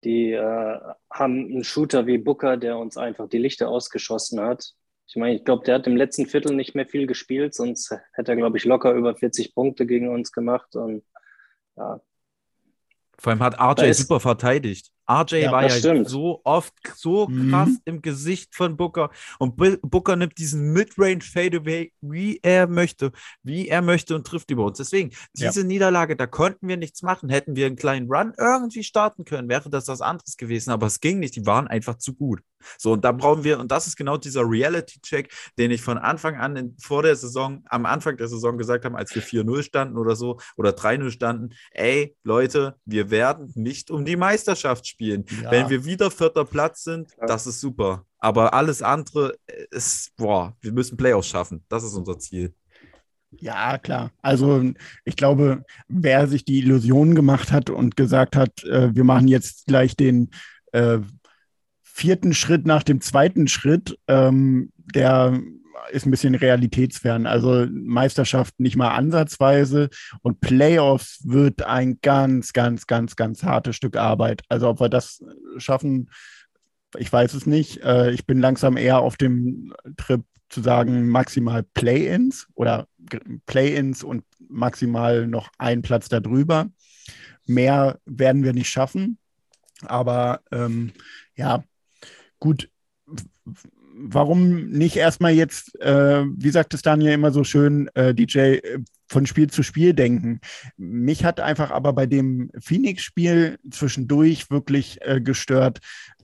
[0.05, 0.79] Die äh,
[1.11, 4.75] haben einen Shooter wie Booker, der uns einfach die Lichter ausgeschossen hat.
[5.07, 8.33] Ich meine, ich glaube, der hat im letzten Viertel nicht mehr viel gespielt, sonst hätte
[8.33, 10.75] er, glaube ich, locker über 40 Punkte gegen uns gemacht.
[10.75, 11.05] Und
[11.77, 12.01] ja.
[13.19, 14.91] Vor allem hat RJ super verteidigt.
[15.20, 16.09] RJ ja, war ja stimmt.
[16.09, 17.51] so oft so mhm.
[17.51, 17.81] krass mhm.
[17.85, 23.83] im Gesicht von Booker und Booker nimmt diesen Midrange Fadeaway, wie er möchte, wie er
[23.83, 24.79] möchte und trifft über uns.
[24.79, 25.66] Deswegen, diese ja.
[25.66, 27.29] Niederlage, da konnten wir nichts machen.
[27.29, 31.01] Hätten wir einen kleinen Run irgendwie starten können, wäre das was anderes gewesen, aber es
[31.01, 31.37] ging nicht.
[31.37, 32.40] Die waren einfach zu gut.
[32.79, 36.37] So, und da brauchen wir, und das ist genau dieser Reality-Check, den ich von Anfang
[36.37, 39.98] an in, vor der Saison, am Anfang der Saison gesagt habe, als wir 4-0 standen
[39.98, 45.25] oder so oder 3-0 standen, ey, Leute, wir werden nicht um die Meisterschaft spielen.
[45.42, 45.51] Ja.
[45.51, 48.05] Wenn wir wieder vierter Platz sind, das ist super.
[48.18, 49.37] Aber alles andere
[49.70, 51.64] ist, boah, wir müssen Playoffs schaffen.
[51.68, 52.55] Das ist unser Ziel.
[53.38, 54.12] Ja, klar.
[54.20, 54.62] Also
[55.05, 59.66] ich glaube, wer sich die Illusion gemacht hat und gesagt hat, äh, wir machen jetzt
[59.66, 60.31] gleich den
[60.72, 60.98] äh,
[61.92, 65.38] vierten Schritt nach dem zweiten Schritt, ähm, der
[65.90, 67.26] ist ein bisschen realitätsfern.
[67.26, 69.90] Also Meisterschaft nicht mal ansatzweise
[70.22, 74.42] und Playoffs wird ein ganz, ganz, ganz, ganz hartes Stück Arbeit.
[74.48, 75.22] Also ob wir das
[75.59, 76.11] schaffen,
[76.96, 77.83] ich weiß es nicht.
[77.83, 82.87] Äh, ich bin langsam eher auf dem Trip zu sagen, maximal Play-ins oder
[83.46, 86.70] Play-ins und maximal noch ein Platz darüber.
[87.46, 89.18] Mehr werden wir nicht schaffen.
[89.85, 90.92] Aber ähm,
[91.35, 91.64] ja,
[92.42, 92.68] gut
[93.94, 98.78] warum nicht erstmal jetzt, äh, wie sagt es Daniel immer so schön, äh, DJ, äh,
[99.09, 100.40] von Spiel zu Spiel denken.
[100.76, 105.81] Mich hat einfach aber bei dem Phoenix-Spiel zwischendurch wirklich äh, gestört,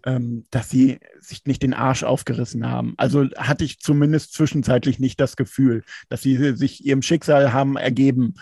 [0.07, 2.95] ähm, dass sie sich nicht den Arsch aufgerissen haben.
[2.97, 8.35] Also hatte ich zumindest zwischenzeitlich nicht das Gefühl, dass sie sich ihrem Schicksal haben ergeben.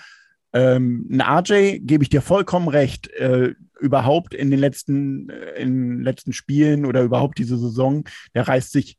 [0.52, 3.08] Ähm, ein RJ gebe ich dir vollkommen recht.
[3.12, 8.04] Äh, überhaupt in den letzten, äh, in letzten Spielen oder überhaupt diese Saison,
[8.34, 8.96] der reißt sich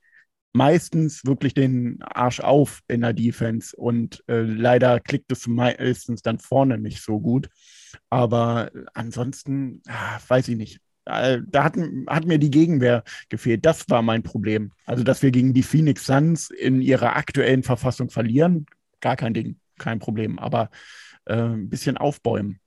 [0.54, 6.40] meistens wirklich den Arsch auf in der Defense und äh, leider klickt es meistens dann
[6.40, 7.50] vorne nicht so gut.
[8.10, 10.80] Aber ansonsten, ah, weiß ich nicht.
[11.06, 13.66] Äh, da hat, hat mir die Gegenwehr gefehlt.
[13.66, 14.72] Das war mein Problem.
[14.86, 18.66] Also, dass wir gegen die Phoenix Suns in ihrer aktuellen Verfassung verlieren,
[19.00, 20.40] gar kein Ding, kein Problem.
[20.40, 20.70] Aber
[21.28, 22.60] äh, ein bisschen aufbäumen.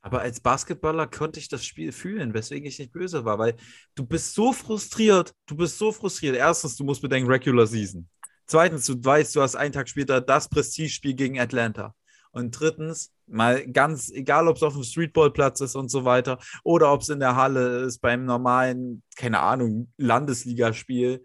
[0.00, 3.56] Aber als Basketballer konnte ich das Spiel fühlen, weswegen ich nicht böse war, weil
[3.94, 6.36] du bist so frustriert, du bist so frustriert.
[6.36, 8.08] Erstens, du musst bedenken, Regular Season.
[8.46, 11.94] Zweitens, du weißt, du hast einen Tag später das Prestigespiel gegen Atlanta.
[12.30, 16.92] Und drittens, mal ganz egal, ob es auf dem Streetballplatz ist und so weiter oder
[16.92, 21.22] ob es in der Halle ist, beim normalen, keine Ahnung, Landesligaspiel.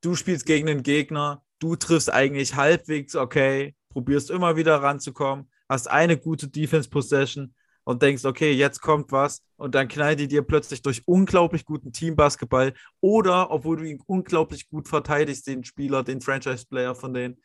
[0.00, 5.88] Du spielst gegen den Gegner, du triffst eigentlich halbwegs okay, probierst immer wieder ranzukommen, hast
[5.88, 10.42] eine gute Defense Possession und denkst, okay, jetzt kommt was und dann knallt die dir
[10.42, 16.20] plötzlich durch unglaublich guten Teambasketball oder obwohl du ihn unglaublich gut verteidigst, den Spieler, den
[16.20, 17.38] Franchise-Player von denen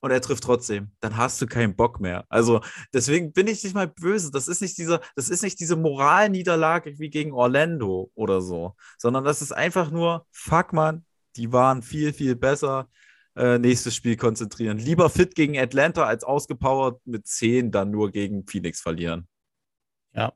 [0.00, 2.24] und er trifft trotzdem, dann hast du keinen Bock mehr.
[2.28, 2.60] Also
[2.92, 4.30] deswegen bin ich nicht mal böse.
[4.30, 9.24] Das ist nicht dieser, das ist nicht diese Moralniederlage wie gegen Orlando oder so, sondern
[9.24, 11.04] das ist einfach nur, fuck man,
[11.36, 12.88] die waren viel, viel besser.
[13.36, 14.78] Äh, nächstes Spiel konzentrieren.
[14.78, 19.28] Lieber fit gegen Atlanta als ausgepowert mit 10 dann nur gegen Phoenix verlieren.
[20.14, 20.32] Ja,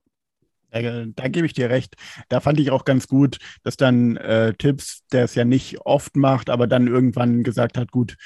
[0.70, 1.96] da, da, gebe ich dir recht.
[2.28, 6.16] Da fand ich auch ganz gut, dass dann äh, Tipps, der es ja nicht oft
[6.16, 8.16] macht, aber dann irgendwann gesagt hat, gut,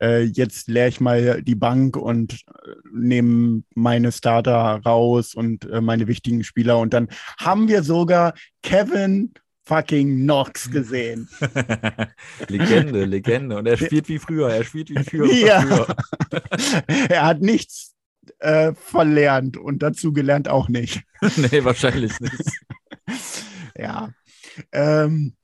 [0.00, 5.80] äh, jetzt leere ich mal die Bank und äh, nehme meine Starter raus und äh,
[5.80, 6.78] meine wichtigen Spieler.
[6.78, 9.32] Und dann haben wir sogar Kevin
[9.64, 11.28] fucking Knox gesehen.
[12.48, 13.56] Legende, Legende.
[13.58, 14.50] Und er spielt wie früher.
[14.50, 15.24] Er spielt wie früher.
[15.34, 15.86] Ja.
[17.08, 17.94] er hat nichts
[18.38, 21.02] äh, verlernt und dazu gelernt auch nicht.
[21.36, 22.50] nee, wahrscheinlich nicht.
[23.76, 24.10] ja.
[24.72, 25.34] Ähm,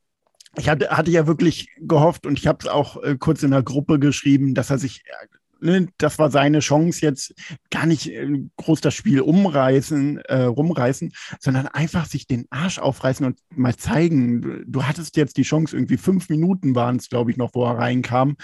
[0.57, 3.63] ich hatte, hatte ja wirklich gehofft und ich habe es auch äh, kurz in der
[3.63, 5.27] Gruppe geschrieben, dass er sich äh,
[5.61, 7.35] ne, das war seine Chance jetzt
[7.71, 13.27] gar nicht äh, groß das Spiel umreißen, äh, rumreißen, sondern einfach sich den Arsch aufreißen
[13.27, 14.65] und mal zeigen.
[14.67, 17.79] Du, hattest jetzt die Chance, irgendwie fünf Minuten waren es, glaube ich, noch, wo er
[17.79, 18.37] reinkam.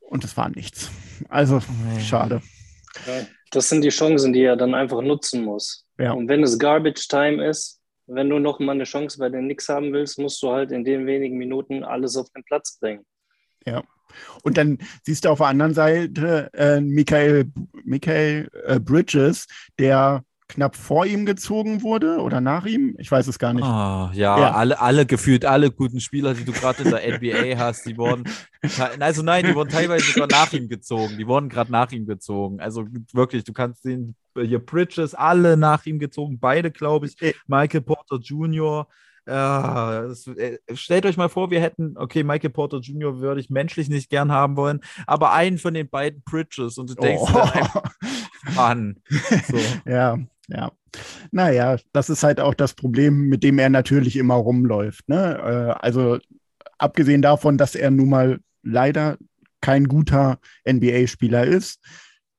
[0.00, 0.90] Und es war nichts.
[1.28, 1.60] Also,
[2.00, 2.40] schade.
[3.50, 5.84] das sind die Chancen, die er dann einfach nutzen muss.
[5.98, 6.12] Ja.
[6.12, 9.68] Und wenn es Garbage Time ist, wenn du noch mal eine Chance bei den Knicks
[9.68, 13.04] haben willst, musst du halt in den wenigen Minuten alles auf den Platz bringen.
[13.66, 13.82] Ja.
[14.42, 17.50] Und dann siehst du auf der anderen Seite äh, Michael,
[17.84, 19.46] Michael äh, Bridges,
[19.78, 22.94] der knapp vor ihm gezogen wurde oder nach ihm.
[22.98, 23.64] Ich weiß es gar nicht.
[23.64, 27.58] Oh, ja, ja, Alle, alle gefühlt, alle guten Spieler, die du gerade in der NBA
[27.58, 28.24] hast, die wurden,
[28.98, 31.18] also nein, die wurden teilweise sogar nach ihm gezogen.
[31.18, 32.60] Die wurden gerade nach ihm gezogen.
[32.60, 37.16] Also wirklich, du kannst sehen, hier Bridges, alle nach ihm gezogen, beide, glaube ich.
[37.46, 38.88] Michael Porter Jr.,
[39.28, 43.20] das, äh, stellt euch mal vor, wir hätten, okay, Michael Porter Jr.
[43.20, 46.94] würde ich menschlich nicht gern haben wollen, aber einen von den beiden Bridges und du
[46.94, 47.38] denkst, oh.
[47.38, 47.94] einfach,
[48.54, 48.96] Mann.
[49.48, 49.58] So.
[49.90, 50.72] ja, ja.
[51.30, 55.08] Naja, das ist halt auch das Problem, mit dem er natürlich immer rumläuft.
[55.08, 55.38] Ne?
[55.38, 56.18] Äh, also
[56.78, 59.18] abgesehen davon, dass er nun mal leider
[59.60, 61.80] kein guter NBA-Spieler ist,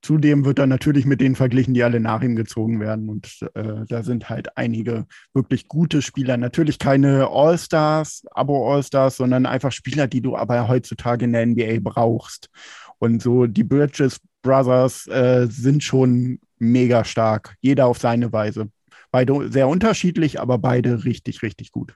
[0.02, 3.10] Zudem wird er natürlich mit denen verglichen, die alle nach ihm gezogen werden.
[3.10, 6.38] Und äh, da sind halt einige wirklich gute Spieler.
[6.38, 12.50] Natürlich keine All-Stars, Abo-All-Stars, sondern einfach Spieler, die du aber heutzutage in der NBA brauchst.
[12.98, 17.56] Und so die Bridges Brothers äh, sind schon mega stark.
[17.60, 18.70] Jeder auf seine Weise.
[19.12, 21.96] Beide sehr unterschiedlich, aber beide richtig, richtig gut.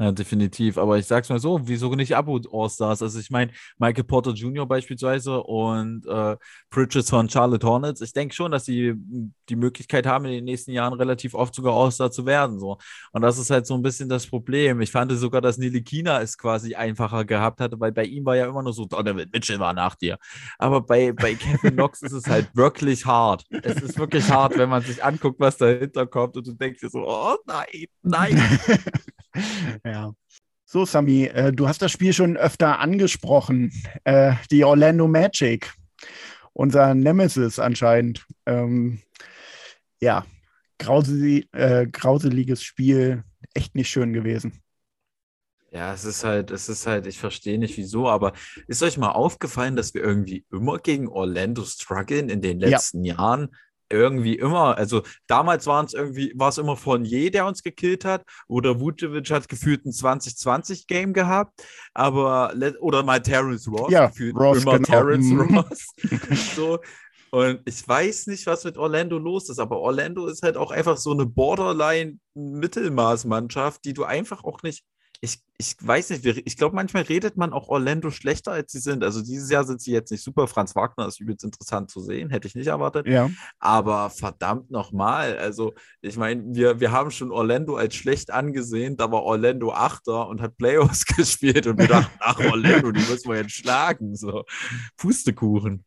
[0.00, 0.78] Ja, definitiv.
[0.78, 3.02] Aber ich sag's mal so, wieso nicht Abo-All-Stars?
[3.02, 4.66] Also ich meine, Michael Porter Jr.
[4.66, 6.38] beispielsweise und äh,
[6.70, 8.00] Bridges von Charlotte Hornets.
[8.00, 8.94] Ich denke schon, dass sie
[9.50, 12.58] die Möglichkeit haben, in den nächsten Jahren relativ oft sogar All-Star zu werden.
[12.58, 12.78] So.
[13.12, 14.80] Und das ist halt so ein bisschen das Problem.
[14.80, 18.36] Ich fand sogar, dass Nili Kina es quasi einfacher gehabt hatte, weil bei ihm war
[18.36, 20.16] ja immer nur so, Donovan Mitchell war nach dir.
[20.56, 23.44] Aber bei, bei Kevin Knox ist es halt wirklich hart.
[23.50, 26.88] Es ist wirklich hart, wenn man sich anguckt, was dahinter kommt und du denkst dir
[26.88, 28.60] so, oh nein, nein.
[29.90, 30.14] Ja.
[30.64, 33.72] So, Sami, äh, du hast das Spiel schon öfter angesprochen.
[34.04, 35.74] Äh, die Orlando Magic,
[36.52, 38.24] unser Nemesis anscheinend.
[38.46, 39.00] Ähm,
[40.00, 40.24] ja,
[40.78, 44.62] grauselig, äh, grauseliges Spiel, echt nicht schön gewesen.
[45.72, 48.32] Ja, es ist halt, es ist halt, ich verstehe nicht wieso, aber
[48.68, 53.16] ist euch mal aufgefallen, dass wir irgendwie immer gegen Orlando strugglen in den letzten ja.
[53.16, 53.48] Jahren?
[53.90, 58.24] Irgendwie immer, also damals waren es irgendwie, war es immer Fournier, der uns gekillt hat,
[58.48, 61.62] oder Vucevic hat gefühlt ein 2020-Game gehabt,
[61.94, 64.88] aber, oder mal Terrence Ross, ja, gefühlt Ross, immer genau.
[64.88, 65.40] Terrence Mhm.
[65.40, 65.86] Ross.
[66.56, 66.78] so.
[67.32, 70.96] Und ich weiß nicht, was mit Orlando los ist, aber Orlando ist halt auch einfach
[70.96, 74.84] so eine Borderline-Mittelmaß-Mannschaft, die du einfach auch nicht
[75.22, 79.04] ich, ich weiß nicht, ich glaube, manchmal redet man auch Orlando schlechter, als sie sind.
[79.04, 80.48] Also dieses Jahr sind sie jetzt nicht super.
[80.48, 83.06] Franz Wagner ist übelst interessant zu sehen, hätte ich nicht erwartet.
[83.06, 83.28] Ja.
[83.58, 89.12] Aber verdammt nochmal, also ich meine, wir, wir haben schon Orlando als schlecht angesehen, da
[89.12, 93.36] war Orlando Achter und hat Playoffs gespielt und wir dachten, ach Orlando, die müssen wir
[93.36, 94.16] jetzt schlagen.
[94.16, 94.44] So,
[94.96, 95.84] Pustekuchen.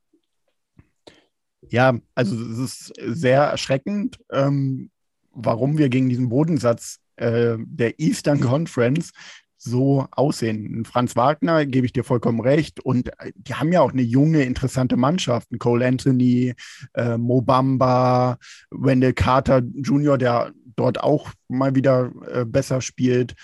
[1.69, 4.91] Ja, also es ist sehr erschreckend, ähm,
[5.31, 9.11] warum wir gegen diesen Bodensatz äh, der Eastern Conference
[9.57, 10.83] so aussehen.
[10.85, 12.81] Franz Wagner, gebe ich dir vollkommen recht.
[12.81, 15.47] Und äh, die haben ja auch eine junge, interessante Mannschaft.
[15.59, 16.53] Cole Anthony,
[16.93, 18.37] äh, Mobamba,
[18.71, 23.35] Wendell Carter Jr., der dort auch mal wieder äh, besser spielt.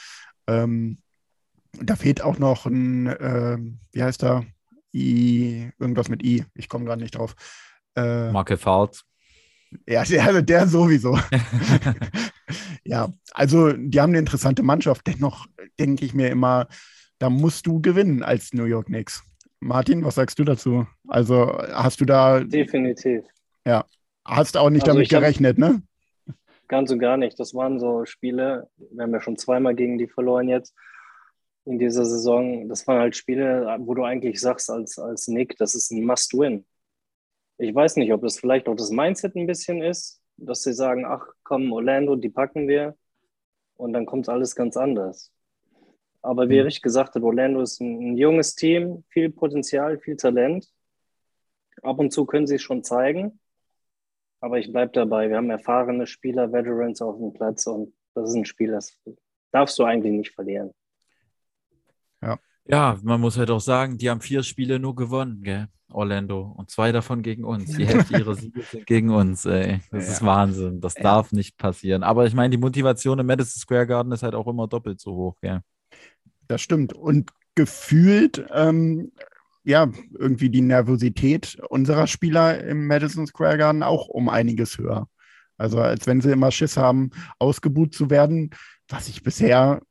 [0.48, 0.98] Ähm,
[1.82, 3.58] da fehlt auch noch ein, äh,
[3.92, 4.46] wie heißt er?
[4.94, 6.46] I, irgendwas mit I.
[6.56, 7.36] Ich komme gerade nicht drauf.
[7.96, 9.04] Äh, Marke Fahrt.
[9.88, 11.18] Ja, der, der sowieso.
[12.84, 15.08] ja, also die haben eine interessante Mannschaft.
[15.08, 15.48] Dennoch
[15.80, 16.68] denke ich mir immer,
[17.20, 19.24] da musst du gewinnen als New York Knicks.
[19.60, 20.88] Martin, was sagst du dazu?
[21.08, 22.40] Also hast du da.
[22.40, 23.26] Definitiv.
[23.66, 23.86] Ja.
[24.26, 25.82] Hast auch nicht Also damit gerechnet, ne?
[26.68, 27.40] Ganz und gar nicht.
[27.40, 30.74] Das waren so Spiele, wir haben ja schon zweimal gegen die verloren jetzt,
[31.66, 35.76] in dieser Saison, das waren halt Spiele, wo du eigentlich sagst als, als Nick, das
[35.76, 36.66] ist ein Must-Win.
[37.58, 41.06] Ich weiß nicht, ob das vielleicht auch das Mindset ein bisschen ist, dass sie sagen,
[41.06, 42.96] ach komm, Orlando, die packen wir
[43.76, 45.32] und dann kommt alles ganz anders.
[46.22, 46.60] Aber wie mhm.
[46.60, 50.70] Erich gesagt hat, Orlando ist ein, ein, junges Team, viel Potenzial, viel Talent.
[51.82, 53.40] Ab und zu können sie es schon zeigen.
[54.42, 55.30] Aber ich bleibe dabei.
[55.30, 58.98] Wir haben erfahrene Spieler, Veterans auf dem Platz und das ist ein Spiel, das
[59.52, 60.72] darfst du eigentlich nicht verlieren.
[62.70, 62.98] Ja.
[63.04, 65.68] Man muss halt auch sagen, die haben vier Spiele nur gewonnen, gell?
[65.92, 66.54] Orlando.
[66.56, 67.76] Und zwei davon gegen uns.
[67.76, 69.80] Die Hälfte ihrer Siege sind gegen uns, ey.
[69.92, 70.12] Das ja.
[70.14, 70.82] ist Wahnsinn.
[70.82, 71.04] Das ja.
[71.04, 72.04] darf nicht passieren.
[72.04, 75.16] Aber ich meine, die Motivation im Madison Square Garden ist halt auch immer doppelt so
[75.16, 75.62] hoch, gell?
[76.48, 76.94] Das stimmt.
[76.94, 79.12] Und gefühlt, ähm,
[79.64, 85.08] ja, irgendwie die Nervosität unserer Spieler im Madison Square Garden auch um einiges höher.
[85.58, 88.52] Also als wenn sie immer Schiss haben, ausgebuht zu werden,
[88.88, 89.82] was ich bisher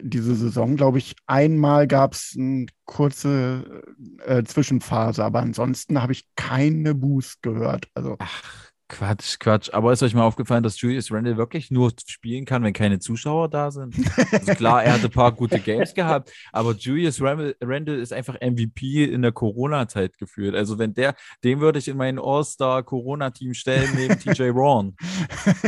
[0.00, 3.84] diese Saison, glaube ich, einmal gab es eine kurze
[4.24, 7.88] äh, Zwischenphase, aber ansonsten habe ich keine Boost gehört.
[7.94, 8.16] Also.
[8.18, 8.42] Ach,
[8.88, 9.70] Quatsch, Quatsch.
[9.72, 13.48] Aber ist euch mal aufgefallen, dass Julius Randle wirklich nur spielen kann, wenn keine Zuschauer
[13.48, 13.96] da sind?
[14.30, 19.04] Also klar, er hatte ein paar gute Games gehabt, aber Julius Randle ist einfach MVP
[19.04, 20.54] in der Corona-Zeit geführt.
[20.54, 24.96] Also wenn der, den würde ich in mein All-Star-Corona-Team stellen neben TJ Ron.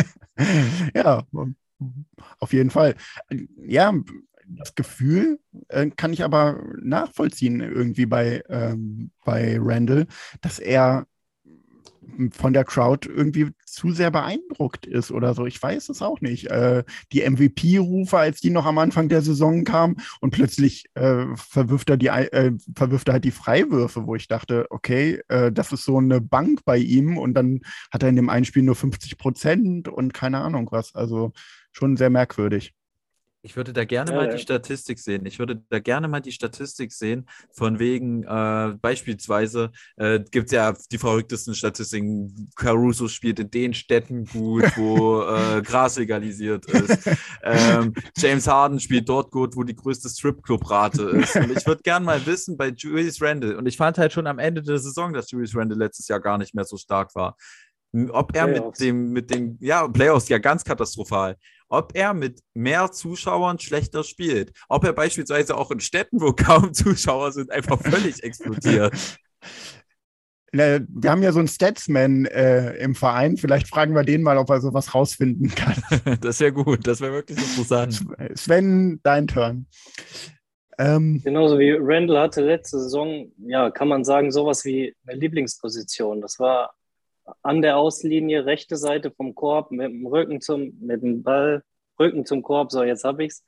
[0.95, 1.25] ja,
[2.39, 2.95] auf jeden Fall.
[3.57, 3.93] Ja,
[4.47, 10.07] das Gefühl äh, kann ich aber nachvollziehen irgendwie bei, ähm, bei Randall,
[10.41, 11.07] dass er
[12.33, 15.47] von der Crowd irgendwie zu sehr beeindruckt ist oder so.
[15.47, 16.47] Ich weiß es auch nicht.
[16.51, 21.91] Äh, die MVP-Rufe, als die noch am Anfang der Saison kamen und plötzlich äh, verwirft,
[21.91, 25.85] er die, äh, verwirft er halt die Freiwürfe, wo ich dachte, okay, äh, das ist
[25.85, 27.61] so eine Bank bei ihm und dann
[27.91, 30.95] hat er in dem einen Spiel nur 50 Prozent und keine Ahnung was.
[30.95, 31.33] Also
[31.79, 32.75] schon sehr merkwürdig.
[33.41, 34.33] Ich würde da gerne ja, mal ja.
[34.33, 35.25] die Statistik sehen.
[35.25, 40.53] Ich würde da gerne mal die Statistik sehen, von wegen äh, beispielsweise äh, gibt es
[40.53, 42.51] ja die verrücktesten Statistiken.
[42.57, 47.09] Caruso spielt in den Städten gut, wo äh, Gras legalisiert ist.
[47.45, 51.37] ähm, James Harden spielt dort gut, wo die größte Stripclub-Rate ist.
[51.37, 54.41] Und ich würde gerne mal wissen bei Julius Randle, und ich fand halt schon am
[54.41, 57.37] Ende der Saison, dass Julius Randle letztes Jahr gar nicht mehr so stark war.
[58.11, 58.81] Ob er Playoffs.
[58.81, 61.37] mit dem, mit dem, ja, Playoffs ja ganz katastrophal
[61.69, 64.53] ob er mit mehr Zuschauern schlechter spielt.
[64.69, 68.95] Ob er beispielsweise auch in Städten, wo kaum Zuschauer sind, einfach völlig explodiert.
[70.51, 73.37] Wir haben ja so einen Statsman äh, im Verein.
[73.37, 75.77] Vielleicht fragen wir den mal, ob er sowas rausfinden kann.
[76.23, 76.87] das wäre gut.
[76.87, 78.03] Das wäre wirklich interessant.
[78.35, 79.67] Sven, dein Turn.
[80.79, 86.21] Ähm, Genauso wie Randall hatte letzte Saison, ja, kann man sagen, sowas wie eine Lieblingsposition.
[86.23, 86.73] Das war
[87.43, 91.63] an der Auslinie, rechte Seite vom Korb, mit dem Rücken zum, mit dem Ball,
[91.99, 93.45] Rücken zum Korb, so jetzt habe ich es,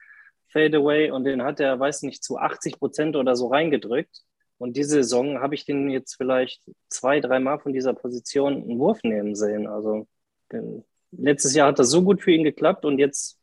[0.49, 4.23] Fadeaway und den hat er, weiß nicht, zu 80 Prozent oder so reingedrückt.
[4.59, 9.03] Und diese Saison habe ich den jetzt vielleicht zwei, dreimal von dieser Position einen Wurf
[9.03, 9.66] nehmen sehen.
[9.66, 10.07] Also
[10.53, 13.38] den, letztes Jahr hat das so gut für ihn geklappt und jetzt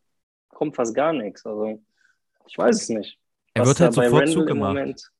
[0.49, 1.45] kommt fast gar nichts.
[1.45, 1.81] Also
[2.45, 3.17] ich weiß es nicht.
[3.53, 5.11] Er wird halt sofort zugemacht.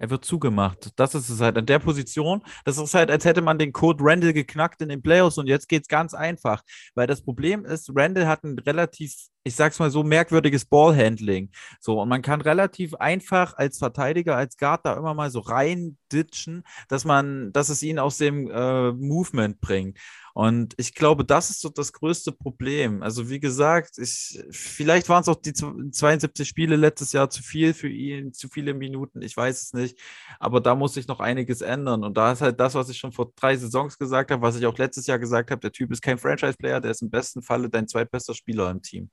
[0.00, 0.92] Er wird zugemacht.
[0.96, 1.58] Das ist es halt.
[1.58, 5.02] An der Position, das ist halt, als hätte man den Code Randall geknackt in den
[5.02, 6.62] Playoffs und jetzt geht es ganz einfach.
[6.94, 11.50] Weil das Problem ist, Randall hat ein relativ, ich sag's mal so, merkwürdiges Ballhandling.
[11.80, 15.98] So, und man kann relativ einfach als Verteidiger, als Guard da immer mal so rein
[16.10, 19.98] ditchen, dass man, dass es ihn aus dem äh, Movement bringt.
[20.34, 23.02] Und ich glaube, das ist so das größte Problem.
[23.02, 27.74] Also wie gesagt, ich, vielleicht waren es auch die 72 Spiele letztes Jahr zu viel
[27.74, 29.98] für ihn, zu viele Minuten, ich weiß es nicht.
[30.38, 32.04] Aber da muss sich noch einiges ändern.
[32.04, 34.66] Und da ist halt das, was ich schon vor drei Saisons gesagt habe, was ich
[34.66, 37.68] auch letztes Jahr gesagt habe, der Typ ist kein Franchise-Player, der ist im besten Falle
[37.68, 39.10] dein zweitbester Spieler im Team.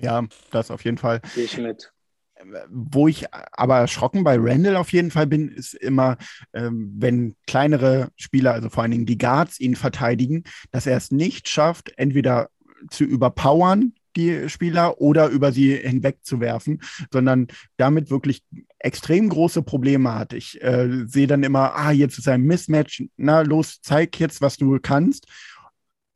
[0.00, 1.20] Ja, das auf jeden Fall.
[1.34, 1.92] Gehe ich mit
[2.70, 6.16] wo ich aber erschrocken bei Randall auf jeden Fall bin, ist immer,
[6.52, 11.10] ähm, wenn kleinere Spieler, also vor allen Dingen die Guards, ihn verteidigen, dass er es
[11.10, 12.50] nicht schafft, entweder
[12.90, 16.80] zu überpowern, die Spieler, oder über sie hinwegzuwerfen,
[17.12, 18.42] sondern damit wirklich
[18.78, 20.32] extrem große Probleme hat.
[20.32, 24.56] Ich äh, sehe dann immer, ah, jetzt ist ein Mismatch, na los, zeig jetzt, was
[24.56, 25.26] du kannst.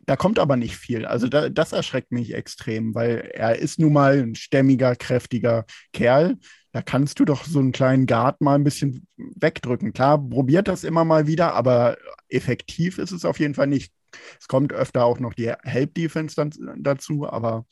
[0.05, 1.07] Da kommt aber nicht viel.
[1.07, 6.39] Also da, das erschreckt mich extrem, weil er ist nun mal ein stämmiger, kräftiger Kerl.
[6.73, 9.93] Da kannst du doch so einen kleinen Guard mal ein bisschen wegdrücken.
[9.93, 11.99] Klar, probiert das immer mal wieder, aber
[12.29, 13.93] effektiv ist es auf jeden Fall nicht.
[14.41, 17.67] Es kommt öfter auch noch die Help-Defense dann dazu, aber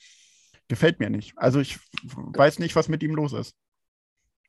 [0.69, 1.33] gefällt mir nicht.
[1.37, 3.57] Also ich weiß nicht, was mit ihm los ist.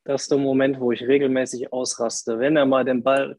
[0.03, 2.39] Das ist der Moment, wo ich regelmäßig ausraste.
[2.39, 3.37] Wenn er mal den Ball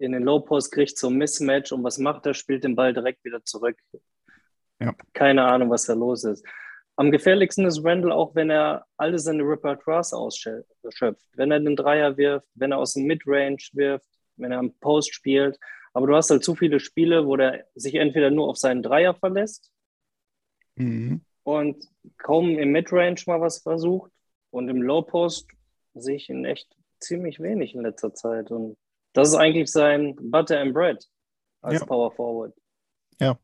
[0.00, 2.34] in den Low Post kriegt zum Mismatch und was macht er?
[2.34, 3.76] Spielt den Ball direkt wieder zurück.
[4.80, 4.94] Ja.
[5.12, 6.44] Keine Ahnung, was da los ist.
[6.96, 11.26] am gefährlichsten ist Randall auch, wenn er alle seine Repertoires ausschöpft.
[11.34, 15.14] Wenn er den Dreier wirft, wenn er aus dem Midrange wirft, wenn er am Post
[15.14, 15.58] spielt.
[15.92, 19.14] Aber du hast halt zu viele Spiele, wo der sich entweder nur auf seinen Dreier
[19.14, 19.70] verlässt
[20.76, 21.22] mhm.
[21.42, 21.84] und
[22.16, 24.10] kaum im Midrange mal was versucht.
[24.50, 25.48] Und im Low Post
[25.94, 26.68] sehe ich ihn echt
[27.00, 28.50] ziemlich wenig in letzter Zeit.
[28.50, 28.76] Und
[29.12, 31.04] das ist eigentlich sein Butter and Bread
[31.62, 31.86] als ja.
[31.86, 32.54] Power Forward.
[33.20, 33.38] Ja.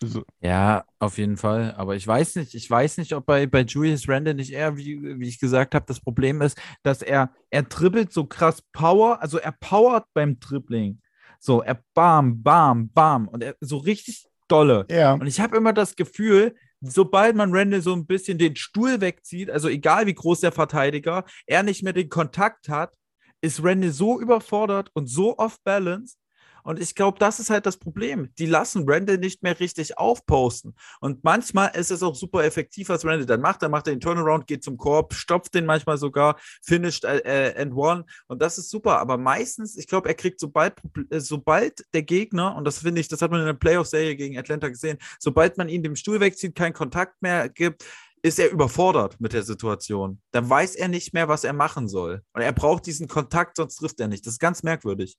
[0.00, 0.24] So.
[0.40, 1.74] Ja, auf jeden Fall.
[1.76, 5.18] Aber ich weiß nicht, ich weiß nicht, ob bei, bei Julius Randle nicht eher, wie,
[5.20, 9.38] wie ich gesagt habe, das Problem ist, dass er, er dribbelt so krass Power, also
[9.38, 11.00] er powert beim Dribbling.
[11.38, 13.28] So, er bam, bam, bam.
[13.28, 14.86] Und er so richtig dolle.
[14.90, 15.14] Ja.
[15.14, 19.50] Und ich habe immer das Gefühl, sobald man Randall so ein bisschen den Stuhl wegzieht,
[19.50, 22.94] also egal wie groß der Verteidiger, er nicht mehr den Kontakt hat,
[23.42, 26.16] ist Randall so überfordert und so off balance,
[26.62, 28.30] und ich glaube, das ist halt das Problem.
[28.38, 30.74] Die lassen Randall nicht mehr richtig aufposten.
[31.00, 33.62] Und manchmal ist es auch super effektiv, was Randall dann macht.
[33.62, 37.60] Dann macht er den Turnaround, geht zum Korb, stopft den manchmal sogar, finished äh, äh
[37.60, 38.04] and one.
[38.28, 38.98] Und das ist super.
[38.98, 40.74] Aber meistens, ich glaube, er kriegt sobald,
[41.10, 44.38] äh, sobald der Gegner, und das finde ich, das hat man in der Playoff-Serie gegen
[44.38, 47.84] Atlanta gesehen, sobald man ihn dem Stuhl wegzieht, keinen Kontakt mehr gibt,
[48.22, 50.20] ist er überfordert mit der Situation.
[50.30, 52.22] Dann weiß er nicht mehr, was er machen soll.
[52.32, 54.24] Und er braucht diesen Kontakt, sonst trifft er nicht.
[54.26, 55.16] Das ist ganz merkwürdig.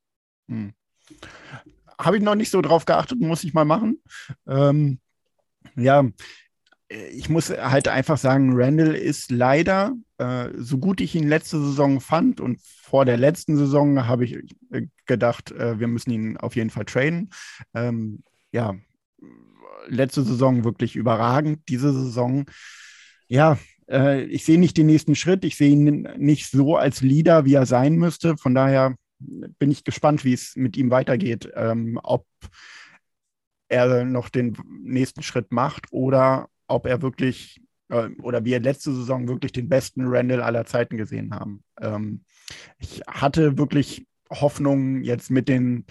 [0.47, 0.73] Hm.
[1.99, 4.01] Habe ich noch nicht so drauf geachtet, muss ich mal machen.
[4.47, 4.99] Ähm,
[5.75, 6.05] ja,
[6.89, 11.99] ich muss halt einfach sagen, Randall ist leider, äh, so gut ich ihn letzte Saison
[11.99, 14.35] fand und vor der letzten Saison habe ich
[14.71, 17.31] äh, gedacht, äh, wir müssen ihn auf jeden Fall trainen.
[17.73, 18.75] Ähm, ja,
[19.87, 21.67] letzte Saison wirklich überragend.
[21.67, 22.45] Diese Saison,
[23.28, 23.57] ja,
[23.89, 25.45] äh, ich sehe nicht den nächsten Schritt.
[25.45, 28.38] Ich sehe ihn nicht so als Leader, wie er sein müsste.
[28.38, 31.49] Von daher bin ich gespannt, wie es mit ihm weitergeht.
[31.55, 32.26] Ähm, ob
[33.69, 39.28] er noch den nächsten Schritt macht oder ob er wirklich äh, oder wir letzte Saison
[39.28, 41.63] wirklich den besten Randall aller Zeiten gesehen haben.
[41.82, 42.24] Ähm,
[42.78, 45.86] ich hatte wirklich Hoffnung jetzt mit den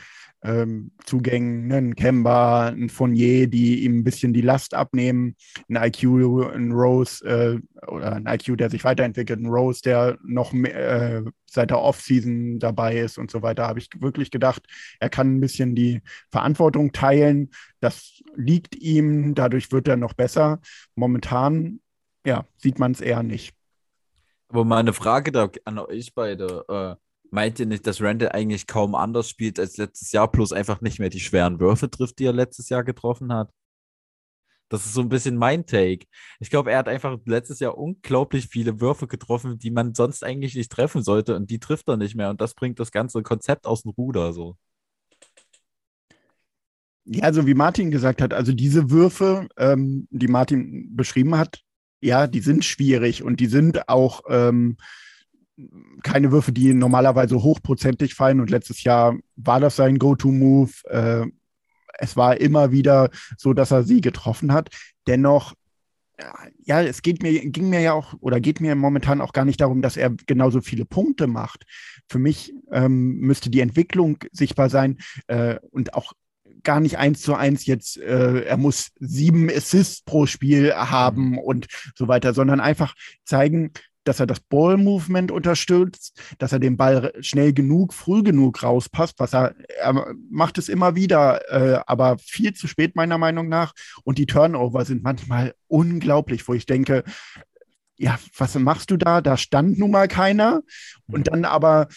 [0.44, 1.76] ähm, Zugängen, ne?
[1.76, 5.36] ein Kemba, ein Fournier, die ihm ein bisschen die Last abnehmen,
[5.68, 6.04] ein IQ,
[6.52, 11.22] ein Rose äh, oder ein IQ, der sich weiterentwickelt, ein Rose, der noch mehr, äh,
[11.46, 14.66] seit der Offseason dabei ist und so weiter, habe ich wirklich gedacht,
[14.98, 17.50] er kann ein bisschen die Verantwortung teilen.
[17.80, 20.60] Das liegt ihm, dadurch wird er noch besser.
[20.96, 21.80] Momentan,
[22.26, 23.54] ja, sieht man es eher nicht.
[24.48, 29.28] Aber meine Frage an euch beide, äh, meint ihr nicht, dass Randall eigentlich kaum anders
[29.28, 32.68] spielt als letztes Jahr, plus einfach nicht mehr die schweren Würfe trifft, die er letztes
[32.68, 33.50] Jahr getroffen hat?
[34.68, 36.06] Das ist so ein bisschen mein Take.
[36.40, 40.54] Ich glaube, er hat einfach letztes Jahr unglaublich viele Würfe getroffen, die man sonst eigentlich
[40.54, 43.66] nicht treffen sollte und die trifft er nicht mehr und das bringt das ganze Konzept
[43.66, 44.56] aus dem Ruder so.
[47.04, 51.60] Ja, also wie Martin gesagt hat, also diese Würfe, ähm, die Martin beschrieben hat,
[52.00, 54.76] ja, die sind schwierig und die sind auch ähm,
[56.02, 58.40] keine Würfe, die normalerweise hochprozentig fallen.
[58.40, 60.72] Und letztes Jahr war das sein Go-To-Move.
[60.88, 61.26] Äh,
[61.98, 64.70] es war immer wieder so, dass er sie getroffen hat.
[65.06, 65.54] Dennoch,
[66.64, 69.60] ja, es geht mir, ging mir ja auch oder geht mir momentan auch gar nicht
[69.60, 71.64] darum, dass er genauso viele Punkte macht.
[72.08, 76.12] Für mich ähm, müsste die Entwicklung sichtbar sein äh, und auch
[76.62, 81.66] gar nicht eins zu eins jetzt, äh, er muss sieben Assists pro Spiel haben und
[81.96, 82.94] so weiter, sondern einfach
[83.24, 83.72] zeigen,
[84.04, 89.32] dass er das Ball-Movement unterstützt, dass er den Ball schnell genug, früh genug rauspasst, was
[89.32, 93.72] er, er macht es immer wieder, äh, aber viel zu spät meiner Meinung nach.
[94.04, 97.04] Und die Turnover sind manchmal unglaublich, wo ich denke,
[97.96, 99.20] ja, was machst du da?
[99.20, 100.62] Da stand nun mal keiner.
[101.06, 101.88] Und dann aber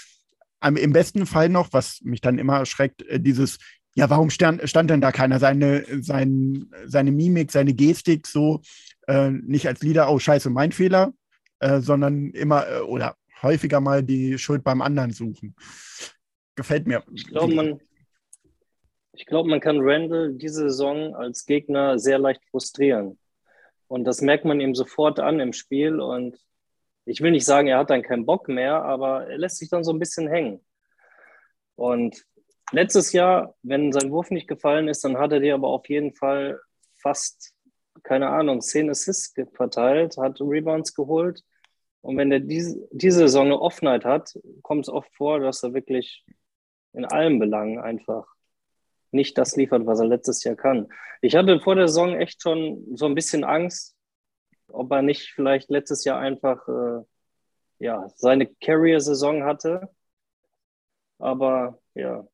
[0.61, 3.57] im besten Fall noch, was mich dann immer erschreckt, äh, dieses,
[3.95, 5.39] ja, warum stand, stand denn da keiner?
[5.39, 8.61] Seine, sein, seine Mimik, seine Gestik so,
[9.07, 11.13] äh, nicht als Leader, oh scheiße, mein Fehler,
[11.59, 15.55] äh, sondern immer äh, oder häufiger mal die Schuld beim anderen suchen.
[16.55, 17.03] Gefällt mir.
[17.13, 17.81] Ich glaube, man,
[19.13, 23.17] ich man kann Randall diese Saison als Gegner sehr leicht frustrieren.
[23.87, 25.99] Und das merkt man ihm sofort an im Spiel.
[25.99, 26.37] Und
[27.05, 29.83] ich will nicht sagen, er hat dann keinen Bock mehr, aber er lässt sich dann
[29.83, 30.65] so ein bisschen hängen.
[31.75, 32.25] Und
[32.71, 36.13] letztes Jahr, wenn sein Wurf nicht gefallen ist, dann hat er dir aber auf jeden
[36.13, 36.59] Fall
[37.01, 37.54] fast
[38.03, 41.43] keine Ahnung, zehn Assists verteilt, hat Rebounds geholt.
[42.01, 45.73] Und wenn er diese, diese Saison eine Offenheit hat, kommt es oft vor, dass er
[45.73, 46.23] wirklich
[46.93, 48.27] in allen Belangen einfach
[49.11, 50.87] nicht das liefert, was er letztes Jahr kann.
[51.21, 53.95] Ich hatte vor der Saison echt schon so ein bisschen Angst,
[54.67, 57.03] ob er nicht vielleicht letztes Jahr einfach äh,
[57.79, 59.89] ja, seine Carrier-Saison hatte.
[61.17, 62.27] Aber ja.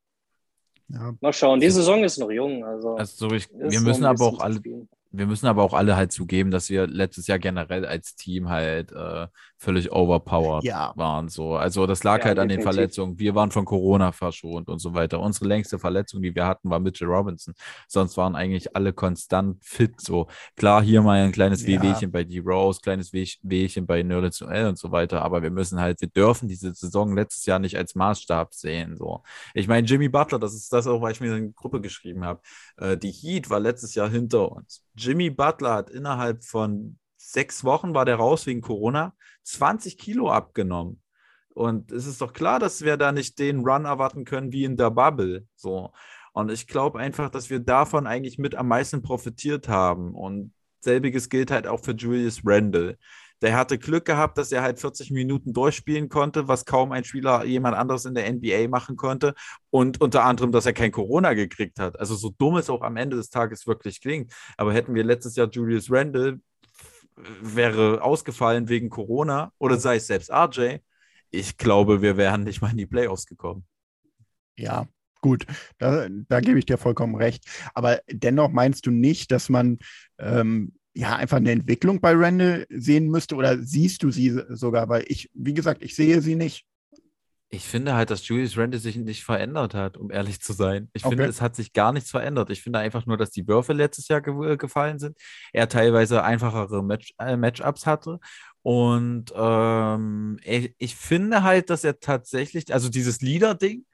[0.90, 1.14] ja.
[1.22, 1.60] Mal schauen.
[1.60, 2.66] Die Saison ist noch jung.
[2.66, 4.62] Also, also ich, wir müssen aber auch alle,
[5.12, 8.92] wir müssen aber auch alle halt zugeben, dass wir letztes Jahr generell als Team halt
[8.94, 10.94] äh, völlig overpowered ja.
[10.96, 11.28] waren.
[11.28, 11.56] So.
[11.56, 12.66] Also das lag ja, halt an definitiv.
[12.66, 13.20] den Verletzungen.
[13.20, 15.20] Wir waren von Corona verschont und so weiter.
[15.20, 17.54] Unsere längste Verletzung, die wir hatten, war Mitchell Robinson.
[17.88, 20.00] Sonst waren eigentlich alle konstant fit.
[20.00, 21.68] So klar, hier mal ein kleines ja.
[21.68, 25.22] Wehwehchen bei D-Rose, kleines Weh Wehchen bei Nerlitz Noel und so weiter.
[25.22, 28.96] Aber wir müssen halt, wir dürfen diese Saison letztes Jahr nicht als Maßstab sehen.
[28.96, 29.24] So.
[29.54, 32.24] Ich meine, Jimmy Butler, das ist das auch, was ich mir in die Gruppe geschrieben
[32.24, 32.42] habe.
[32.78, 34.84] Äh, die Heat war letztes Jahr hinter uns.
[35.02, 41.02] Jimmy Butler hat innerhalb von sechs Wochen war der raus wegen Corona, 20 Kilo abgenommen.
[41.54, 44.78] Und es ist doch klar, dass wir da nicht den Run erwarten können wie in
[44.78, 45.48] der Bubble.
[45.56, 45.92] So.
[46.34, 50.14] Und ich glaube einfach, dass wir davon eigentlich mit am meisten profitiert haben.
[50.14, 52.98] Und selbiges gilt halt auch für Julius Randle.
[53.42, 57.44] Der hatte Glück gehabt, dass er halt 40 Minuten durchspielen konnte, was kaum ein Spieler
[57.44, 59.34] jemand anderes in der NBA machen konnte.
[59.70, 62.00] Und unter anderem, dass er kein Corona gekriegt hat.
[62.00, 64.32] Also so dumm es auch am Ende des Tages wirklich klingt.
[64.58, 66.40] Aber hätten wir letztes Jahr Julius Randle
[67.42, 70.78] wäre ausgefallen wegen Corona oder sei es selbst RJ,
[71.30, 73.66] ich glaube, wir wären nicht mal in die Playoffs gekommen.
[74.58, 74.88] Ja,
[75.22, 75.46] gut,
[75.78, 77.46] da, da gebe ich dir vollkommen recht.
[77.74, 79.80] Aber dennoch meinst du nicht, dass man
[80.20, 84.90] ähm, ja einfach eine Entwicklung bei Randall sehen müsste oder siehst du sie sogar?
[84.90, 86.66] Weil ich, wie gesagt, ich sehe sie nicht.
[87.54, 90.90] Ich finde halt, dass Julius Randle sich nicht verändert hat, um ehrlich zu sein.
[90.94, 91.18] Ich okay.
[91.18, 92.50] finde, es hat sich gar nichts verändert.
[92.50, 95.18] Ich finde einfach nur, dass die Würfe letztes Jahr ge gefallen sind.
[95.52, 98.20] Er teilweise einfachere Match äh, Matchups hatte.
[98.62, 103.86] Und ähm, ich, ich, finde halt, dass er tatsächlich, also dieses Leader-Ding,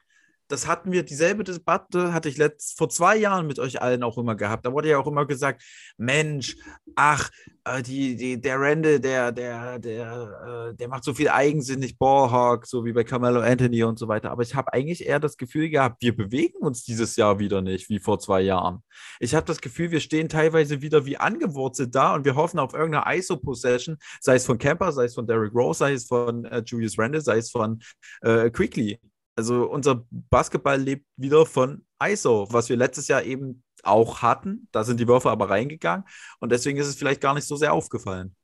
[0.48, 4.18] das hatten wir, dieselbe Debatte hatte ich letzt, vor zwei Jahren mit euch allen auch
[4.18, 4.64] immer gehabt.
[4.64, 5.62] Da wurde ja auch immer gesagt,
[5.98, 6.56] Mensch,
[6.96, 7.30] ach,
[7.64, 12.66] äh, die, die, der Randall, der, der, der, äh, der macht so viel eigensinnig Ballhawk,
[12.66, 14.30] so wie bei Carmelo Anthony und so weiter.
[14.30, 17.90] Aber ich habe eigentlich eher das Gefühl gehabt, wir bewegen uns dieses Jahr wieder nicht,
[17.90, 18.82] wie vor zwei Jahren.
[19.20, 22.72] Ich habe das Gefühl, wir stehen teilweise wieder wie angewurzelt da und wir hoffen auf
[22.72, 26.62] irgendeine ISO-Possession, sei es von Camper, sei es von Derrick Rose, sei es von äh,
[26.64, 27.80] Julius Randall, sei es von
[28.22, 28.98] äh, Quickly.
[29.38, 34.66] Also unser Basketball lebt wieder von ISO, was wir letztes Jahr eben auch hatten.
[34.72, 36.04] Da sind die Würfe aber reingegangen
[36.40, 38.34] und deswegen ist es vielleicht gar nicht so sehr aufgefallen.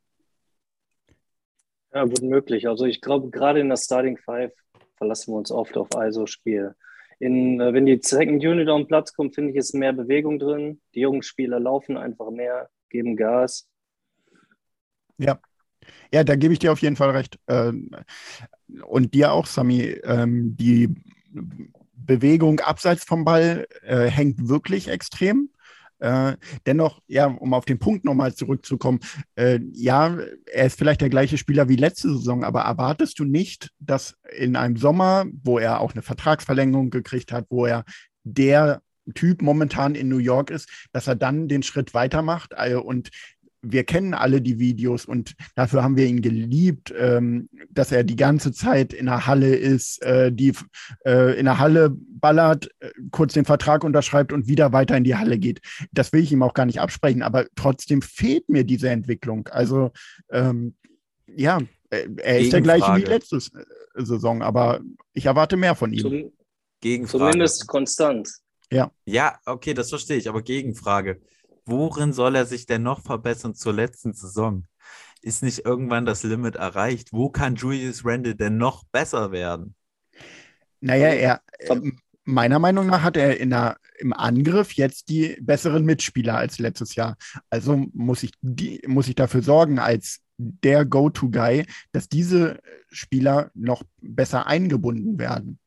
[1.92, 2.68] Ja, gut möglich.
[2.68, 4.52] Also ich glaube, gerade in der Starting Five
[4.96, 6.76] verlassen wir uns oft auf ISO-Spiel.
[7.18, 10.38] In, äh, wenn die Second Unit auf den Platz kommt, finde ich, ist mehr Bewegung
[10.38, 10.80] drin.
[10.94, 13.68] Die jungen Spieler laufen einfach mehr, geben Gas.
[15.18, 15.40] Ja,
[16.12, 17.38] ja, da gebe ich dir auf jeden Fall recht.
[17.48, 17.90] Ähm,
[18.86, 19.82] und dir auch, Sami.
[20.04, 20.94] Ähm, die
[21.94, 25.50] Bewegung abseits vom Ball äh, hängt wirklich extrem.
[26.00, 29.00] Äh, dennoch, ja, um auf den Punkt nochmal zurückzukommen,
[29.36, 30.18] äh, ja,
[30.52, 34.56] er ist vielleicht der gleiche Spieler wie letzte Saison, aber erwartest du nicht, dass in
[34.56, 37.84] einem Sommer, wo er auch eine Vertragsverlängerung gekriegt hat, wo er
[38.24, 38.82] der
[39.14, 43.10] Typ momentan in New York ist, dass er dann den Schritt weitermacht äh, und
[43.64, 48.16] wir kennen alle die Videos und dafür haben wir ihn geliebt, ähm, dass er die
[48.16, 50.52] ganze Zeit in der Halle ist, äh, die
[51.04, 55.16] äh, in der Halle ballert, äh, kurz den Vertrag unterschreibt und wieder weiter in die
[55.16, 55.60] Halle geht.
[55.92, 59.48] Das will ich ihm auch gar nicht absprechen, aber trotzdem fehlt mir diese Entwicklung.
[59.48, 59.90] Also
[60.30, 60.74] ähm,
[61.26, 61.58] ja,
[61.90, 64.80] äh, er ist der gleiche wie letzte äh, Saison, aber
[65.12, 66.00] ich erwarte mehr von ihm.
[66.00, 66.32] Zum,
[66.80, 67.24] Gegenfrage.
[67.24, 68.28] Zumindest konstant.
[68.70, 68.90] Ja.
[69.06, 71.20] Ja, okay, das verstehe ich, aber Gegenfrage
[71.66, 74.66] worin soll er sich denn noch verbessern zur letzten Saison?
[75.22, 77.12] Ist nicht irgendwann das Limit erreicht?
[77.12, 79.74] Wo kann Julius Randle denn noch besser werden?
[80.80, 81.80] Naja, er, äh,
[82.24, 86.94] meiner Meinung nach hat er in der, im Angriff jetzt die besseren Mitspieler als letztes
[86.94, 87.16] Jahr.
[87.48, 92.60] Also muss ich, die, muss ich dafür sorgen, als der Go-To-Guy, dass diese
[92.90, 95.58] Spieler noch besser eingebunden werden.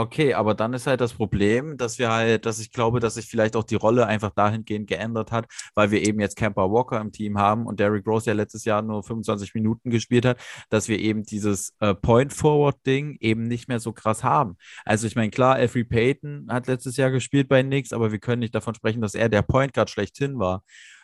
[0.00, 3.26] Okay, aber dann ist halt das Problem, dass wir halt, dass ich glaube, dass sich
[3.26, 5.44] vielleicht auch die Rolle einfach dahingehend geändert hat,
[5.74, 8.80] weil wir eben jetzt Camper Walker im Team haben und Derrick Rose ja letztes Jahr
[8.80, 10.38] nur 25 Minuten gespielt hat,
[10.70, 14.56] dass wir eben dieses äh, Point-Forward-Ding eben nicht mehr so krass haben.
[14.86, 18.40] Also ich meine, klar, Alfred Payton hat letztes Jahr gespielt bei Knicks, aber wir können
[18.40, 20.62] nicht davon sprechen, dass er der Point Guard schlechthin war.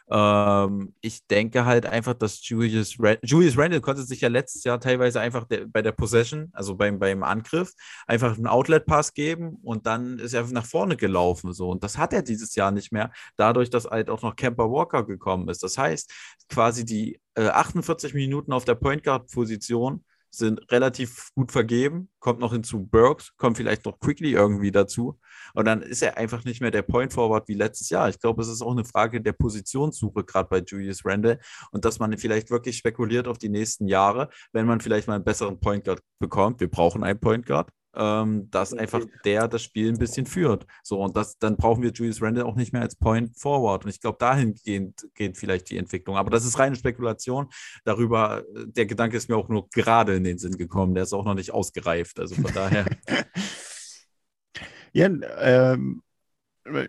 [0.08, 4.78] Ähm, ich denke halt einfach, dass Julius, Rand Julius Randle konnte sich ja letztes Jahr
[4.78, 7.72] teilweise einfach der, bei der Possession, also beim, beim Angriff,
[8.06, 11.52] einfach einen Outlet-Pass geben und dann ist er nach vorne gelaufen.
[11.52, 11.70] So.
[11.70, 15.04] Und das hat er dieses Jahr nicht mehr, dadurch, dass halt auch noch Camper Walker
[15.04, 15.62] gekommen ist.
[15.62, 16.12] Das heißt,
[16.48, 20.04] quasi die äh, 48 Minuten auf der Point Guard-Position
[20.36, 22.08] sind relativ gut vergeben.
[22.18, 25.18] Kommt noch hinzu Burks, kommt vielleicht noch Quickly irgendwie dazu.
[25.54, 28.08] Und dann ist er einfach nicht mehr der Point Forward wie letztes Jahr.
[28.08, 31.38] Ich glaube, es ist auch eine Frage der Positionssuche, gerade bei Julius Randle.
[31.70, 35.24] Und dass man vielleicht wirklich spekuliert auf die nächsten Jahre, wenn man vielleicht mal einen
[35.24, 36.60] besseren Point Guard bekommt.
[36.60, 37.70] Wir brauchen einen Point Guard.
[37.96, 40.66] Ähm, dass einfach der das Spiel ein bisschen führt.
[40.82, 43.84] So, und das, dann brauchen wir Julius Randle auch nicht mehr als Point Forward.
[43.84, 46.16] Und ich glaube, dahin geht, geht vielleicht die Entwicklung.
[46.16, 47.48] Aber das ist reine Spekulation.
[47.84, 50.94] Darüber, der Gedanke ist mir auch nur gerade in den Sinn gekommen.
[50.94, 52.20] Der ist auch noch nicht ausgereift.
[52.20, 52.86] Also von daher.
[54.92, 55.08] ja,
[55.40, 56.02] ähm,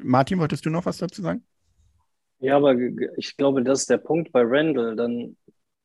[0.04, 1.44] Martin, wolltest du noch was dazu sagen?
[2.40, 2.76] Ja, aber
[3.18, 4.96] ich glaube, das ist der Punkt bei Randall.
[4.96, 5.38] Dann,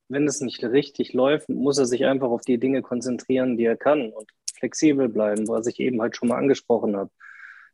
[0.08, 3.76] wenn es nicht richtig läuft, muss er sich einfach auf die Dinge konzentrieren, die er
[3.76, 4.10] kann.
[4.12, 4.28] Und
[4.62, 7.10] flexibel bleiben, was ich eben halt schon mal angesprochen habe.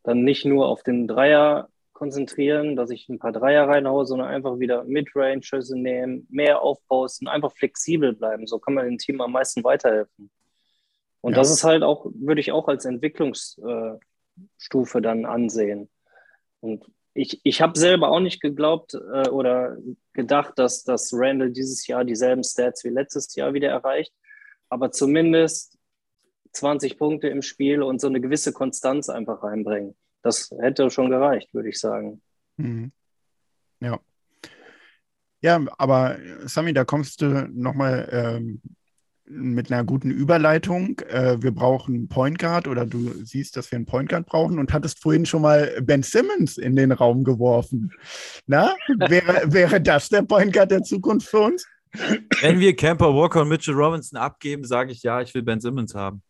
[0.05, 4.59] Dann nicht nur auf den Dreier konzentrieren, dass ich ein paar Dreier reinhaue, sondern einfach
[4.59, 8.47] wieder Midrange-Schüsse nehmen, mehr aufposten, einfach flexibel bleiben.
[8.47, 10.31] So kann man dem Team am meisten weiterhelfen.
[11.21, 11.39] Und ja.
[11.39, 14.01] das ist halt auch, würde ich auch als Entwicklungsstufe
[15.03, 15.91] dann ansehen.
[16.61, 19.77] Und ich, ich habe selber auch nicht geglaubt äh, oder
[20.15, 24.15] gedacht, dass, dass Randall dieses Jahr dieselben Stats wie letztes Jahr wieder erreicht.
[24.71, 25.78] Aber zumindest
[26.53, 29.95] 20 Punkte im Spiel und so eine gewisse Konstanz einfach reinbringen.
[30.23, 32.21] Das hätte schon gereicht, würde ich sagen.
[32.57, 32.93] Mhm.
[33.81, 34.01] Ja.
[35.41, 38.61] Ja, aber Sami, da kommst du nochmal ähm,
[39.25, 40.99] mit einer guten Überleitung.
[41.09, 44.73] Äh, wir brauchen Point Guard oder du siehst, dass wir einen Point Guard brauchen und
[44.73, 47.93] hattest vorhin schon mal Ben Simmons in den Raum geworfen.
[48.47, 51.67] Na, wäre, wäre das der Point Guard der Zukunft für uns?
[52.41, 55.95] Wenn wir Camper Walker und Mitchell Robinson abgeben, sage ich ja, ich will Ben Simmons
[55.95, 56.23] haben.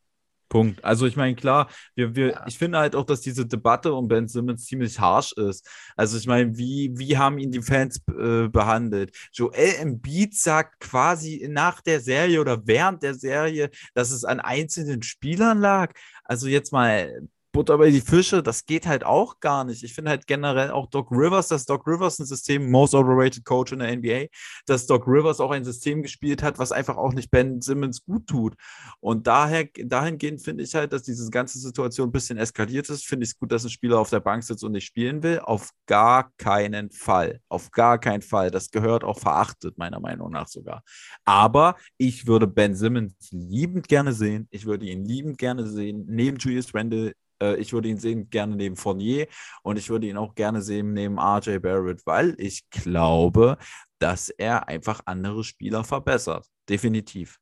[0.48, 0.84] Punkt.
[0.84, 2.44] Also ich meine, klar, wir, wir, ja.
[2.46, 5.68] ich finde halt auch, dass diese Debatte um Ben Simmons ziemlich harsh ist.
[5.96, 9.14] Also ich meine, wie, wie haben ihn die Fans äh, behandelt?
[9.32, 15.02] Joel Embiid sagt quasi nach der Serie oder während der Serie, dass es an einzelnen
[15.02, 15.92] Spielern lag.
[16.24, 17.28] Also jetzt mal
[17.58, 19.82] Butter bei die Fische, das geht halt auch gar nicht.
[19.82, 23.72] Ich finde halt generell auch Doc Rivers, dass Doc Rivers ein System, most overrated Coach
[23.72, 24.26] in der NBA,
[24.66, 28.28] dass Doc Rivers auch ein System gespielt hat, was einfach auch nicht Ben Simmons gut
[28.28, 28.54] tut.
[29.00, 33.04] Und daher, dahingehend finde ich halt, dass diese ganze Situation ein bisschen eskaliert ist.
[33.04, 35.40] Finde ich es gut, dass ein Spieler auf der Bank sitzt und nicht spielen will.
[35.40, 37.40] Auf gar keinen Fall.
[37.48, 38.52] Auf gar keinen Fall.
[38.52, 40.84] Das gehört auch verachtet, meiner Meinung nach sogar.
[41.24, 44.46] Aber ich würde Ben Simmons liebend gerne sehen.
[44.52, 48.56] Ich würde ihn liebend gerne sehen, neben Julius Randle äh, ich würde ihn sehen gerne
[48.56, 49.26] neben Fournier
[49.62, 53.58] und ich würde ihn auch gerne sehen neben RJ Barrett, weil ich glaube,
[53.98, 56.46] dass er einfach andere Spieler verbessert.
[56.68, 57.38] Definitiv.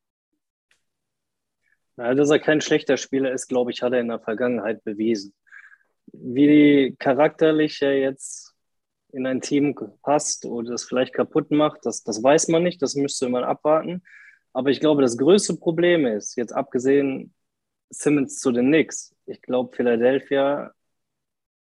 [1.97, 5.33] Ja, dass er kein schlechter Spieler ist, glaube ich, hat er in der Vergangenheit bewiesen.
[6.13, 8.55] Wie charakterlich er jetzt
[9.13, 12.95] in ein Team passt oder das vielleicht kaputt macht, das, das weiß man nicht, das
[12.97, 14.03] müsste man abwarten.
[14.53, 17.35] Aber ich glaube, das größte Problem ist, jetzt abgesehen
[17.91, 19.15] Simmons zu den Knicks.
[19.27, 20.73] Ich glaube, Philadelphia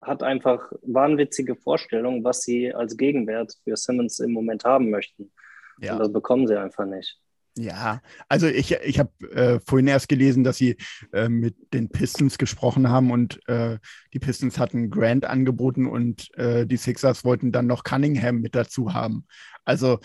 [0.00, 5.32] hat einfach wahnwitzige Vorstellungen, was sie als Gegenwert für Simmons im Moment haben möchten.
[5.80, 5.92] Ja.
[5.92, 7.18] Und das bekommen sie einfach nicht.
[7.58, 10.76] Ja, also ich, ich habe äh, vorhin erst gelesen, dass sie
[11.12, 13.78] äh, mit den Pistons gesprochen haben und äh,
[14.14, 18.94] die Pistons hatten Grant angeboten und äh, die Sixers wollten dann noch Cunningham mit dazu
[18.94, 19.26] haben.
[19.64, 19.98] Also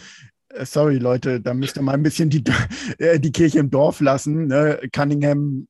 [0.49, 2.43] äh, sorry Leute, da müsst ihr mal ein bisschen die,
[2.97, 4.47] äh, die Kirche im Dorf lassen.
[4.47, 4.79] Ne?
[4.91, 5.67] Cunningham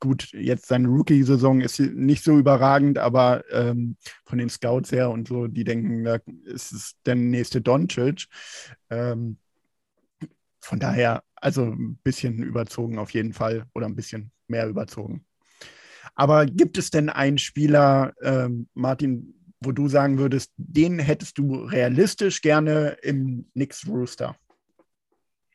[0.00, 5.28] gut, jetzt seine Rookie-Saison ist nicht so überragend, aber ähm, von den Scouts her und
[5.28, 8.26] so, die denken, da ist es der nächste Doncic.
[8.90, 9.38] Ähm,
[10.60, 15.24] von daher, also ein bisschen überzogen auf jeden Fall oder ein bisschen mehr überzogen.
[16.14, 21.56] Aber gibt es denn einen Spieler, ähm, Martin, wo du sagen würdest, den hättest du
[21.56, 24.36] realistisch gerne im Knicks Rooster?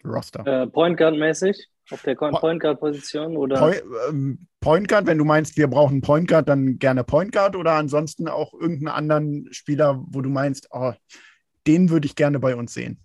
[0.04, 0.46] Roster?
[0.46, 1.68] Äh, Point Guard mäßig?
[1.92, 3.60] Auf der Point Guard Position oder?
[3.60, 7.56] Point, ähm, Point Guard, wenn du meinst, wir brauchen Point Guard, dann gerne Point Guard
[7.56, 10.94] oder ansonsten auch irgendeinen anderen Spieler, wo du meinst, oh,
[11.68, 13.00] den würde ich gerne bei uns sehen.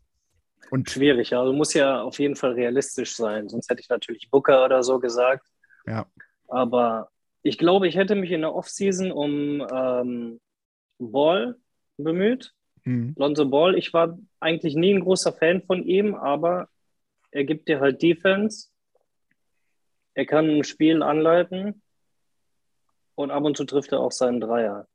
[0.70, 3.49] Und Schwierig, also muss ja auf jeden Fall realistisch sein.
[3.49, 5.47] Sonst hätte ich natürlich Booker oder so gesagt.
[5.87, 6.07] Ja.
[6.49, 7.09] Aber
[7.43, 10.41] ich glaube, ich hätte mich in der Offseason um ähm,
[10.99, 11.57] Ball
[11.97, 12.53] bemüht.
[12.84, 13.14] Mhm.
[13.16, 16.68] Lonzo Ball, ich war eigentlich nie ein großer Fan von ihm, aber
[17.30, 18.68] er gibt dir halt Defense
[20.16, 21.82] er kann ein Spiel anleiten
[23.14, 24.88] und ab und zu trifft er auch seinen Dreier.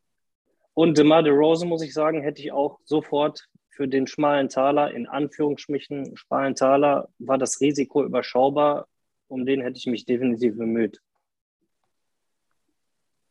[0.74, 5.08] Und DeMar DeRozan, muss ich sagen, hätte ich auch sofort für den schmalen Taler, in
[5.08, 8.88] Anführungsstrichen schmalen Taler, war das Risiko überschaubar.
[9.28, 11.00] Um den hätte ich mich definitiv bemüht.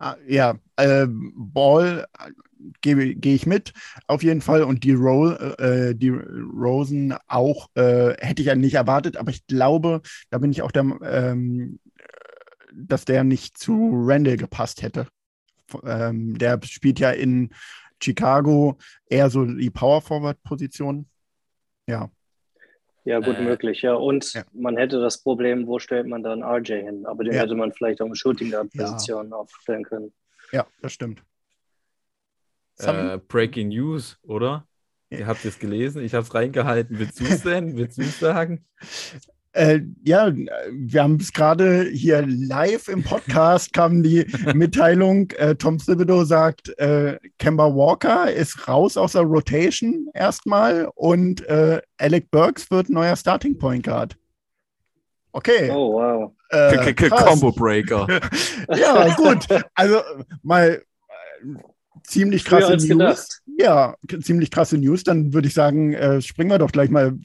[0.03, 2.07] Ah, ja, äh, Ball
[2.81, 3.75] gehe geh ich mit,
[4.07, 4.63] auf jeden Fall.
[4.63, 9.47] Und die, Roll, äh, die Rosen auch äh, hätte ich ja nicht erwartet, aber ich
[9.47, 11.81] glaube, da bin ich auch der, ähm,
[12.73, 15.07] dass der nicht zu Randall gepasst hätte.
[15.85, 17.51] Ähm, der spielt ja in
[18.03, 21.09] Chicago eher so die Power Forward Position.
[21.87, 22.11] Ja.
[23.05, 23.95] Ja, gut äh, möglich, ja.
[23.95, 24.43] Und ja.
[24.53, 27.07] man hätte das Problem, wo stellt man dann RJ hin?
[27.07, 27.43] Aber den ja.
[27.43, 29.37] hätte man vielleicht auch im Shooting Guard Position ja.
[29.37, 30.13] aufstellen können.
[30.53, 31.23] Ja, das stimmt.
[32.79, 34.67] Äh, Breaking News, oder?
[35.11, 36.99] Ihr habt es gelesen, ich habe es reingehalten.
[36.99, 37.77] Willst du es denn?
[37.77, 38.65] Willst du es sagen?
[39.53, 40.33] Äh, ja,
[40.71, 44.25] wir haben es gerade hier live im Podcast kam die
[44.55, 51.45] Mitteilung, äh, Tom Thibodeau sagt, äh, Kemba Walker ist raus aus der Rotation erstmal und
[51.49, 54.17] äh, Alec Burks wird neuer Starting Point Guard.
[55.33, 55.71] Okay.
[55.71, 56.33] Oh, wow.
[56.51, 58.07] Äh, Combo Breaker.
[58.77, 59.47] ja, gut.
[59.75, 60.01] Also
[60.43, 60.83] mal
[61.43, 61.47] äh,
[62.05, 62.89] ziemlich krasse News.
[62.89, 63.43] Gedacht.
[63.59, 65.05] Ja, ziemlich krasse News.
[65.05, 67.19] Dann würde ich sagen, äh, springen wir doch gleich mal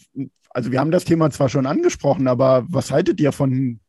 [0.56, 3.82] also wir haben das Thema zwar schon angesprochen, aber was haltet ihr von,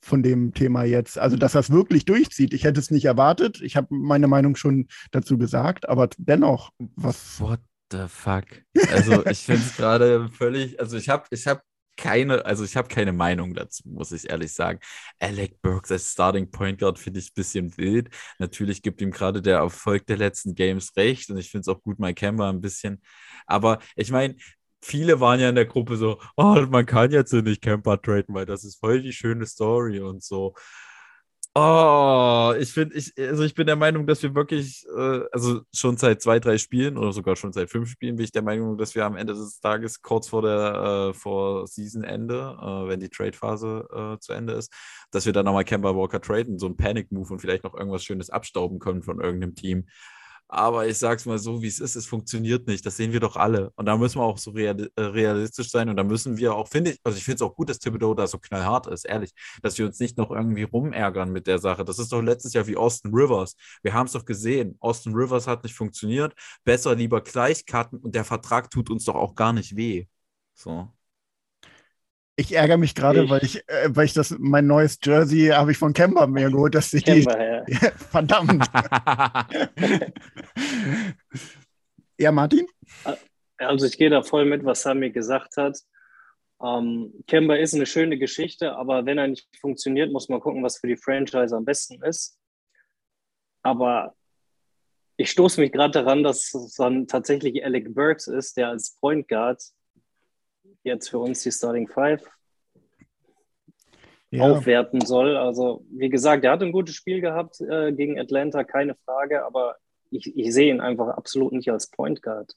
[0.00, 1.18] von dem Thema jetzt?
[1.18, 2.54] Also, dass das wirklich durchzieht.
[2.54, 3.60] Ich hätte es nicht erwartet.
[3.60, 7.40] Ich habe meine Meinung schon dazu gesagt, aber dennoch, was.
[7.40, 7.58] What
[7.90, 8.44] the fuck?
[8.92, 11.64] Also, ich finde es gerade völlig, also ich habe ich hab
[11.96, 14.78] keine, also ich habe keine Meinung dazu, muss ich ehrlich sagen.
[15.18, 18.08] Alec Burks als Starting Point Guard finde ich ein bisschen wild.
[18.38, 21.82] Natürlich gibt ihm gerade der Erfolg der letzten Games recht und ich finde es auch
[21.82, 23.02] gut, Mike Kemba ein bisschen.
[23.44, 24.36] Aber ich meine,
[24.82, 28.46] viele waren ja in der Gruppe so, oh, man kann jetzt nicht Camper traden, weil
[28.46, 30.54] das ist voll die schöne Story und so.
[31.52, 35.96] Oh, ich finde, ich, also ich bin der Meinung, dass wir wirklich, äh, also schon
[35.96, 38.94] seit zwei, drei Spielen oder sogar schon seit fünf Spielen bin ich der Meinung, dass
[38.94, 43.88] wir am Ende des Tages kurz vor der äh, vor Season-Ende, äh, wenn die Trade-Phase
[43.92, 44.72] äh, zu Ende ist,
[45.10, 48.30] dass wir dann nochmal Camper Walker traden, so ein Panic-Move und vielleicht noch irgendwas Schönes
[48.30, 49.88] abstauben können von irgendeinem Team.
[50.52, 52.84] Aber ich sag's mal so, wie es ist, es funktioniert nicht.
[52.84, 53.70] Das sehen wir doch alle.
[53.76, 55.88] Und da müssen wir auch so äh, realistisch sein.
[55.88, 58.14] Und da müssen wir auch, finde ich, also ich finde es auch gut, dass Thibodeau
[58.14, 59.30] da so knallhart ist, ehrlich,
[59.62, 61.84] dass wir uns nicht noch irgendwie rumärgern mit der Sache.
[61.84, 63.54] Das ist doch letztes Jahr wie Austin Rivers.
[63.82, 64.76] Wir haben es doch gesehen.
[64.80, 66.34] Austin Rivers hat nicht funktioniert.
[66.64, 70.06] Besser lieber gleich cutten und der Vertrag tut uns doch auch gar nicht weh.
[70.54, 70.92] So.
[72.40, 75.76] Ich ärgere mich gerade, weil ich, äh, weil ich das, mein neues Jersey habe ich
[75.76, 77.90] von Kemba mir geholt, dass ich Kemba, die, ja.
[77.90, 78.64] verdammt.
[82.18, 82.66] ja, Martin?
[83.58, 85.78] Also ich gehe da voll mit, was Sami gesagt hat.
[86.62, 90.78] Ähm, Kemba ist eine schöne Geschichte, aber wenn er nicht funktioniert, muss man gucken, was
[90.78, 92.38] für die Franchise am besten ist.
[93.62, 94.14] Aber
[95.18, 99.28] ich stoße mich gerade daran, dass es dann tatsächlich Alec Burks ist, der als Point
[99.28, 99.62] Guard
[100.82, 102.22] jetzt für uns die Starting Five
[104.30, 104.44] ja.
[104.44, 105.36] aufwerten soll.
[105.36, 109.76] Also, wie gesagt, er hat ein gutes Spiel gehabt äh, gegen Atlanta, keine Frage, aber
[110.10, 112.54] ich, ich sehe ihn einfach absolut nicht als Point Guard.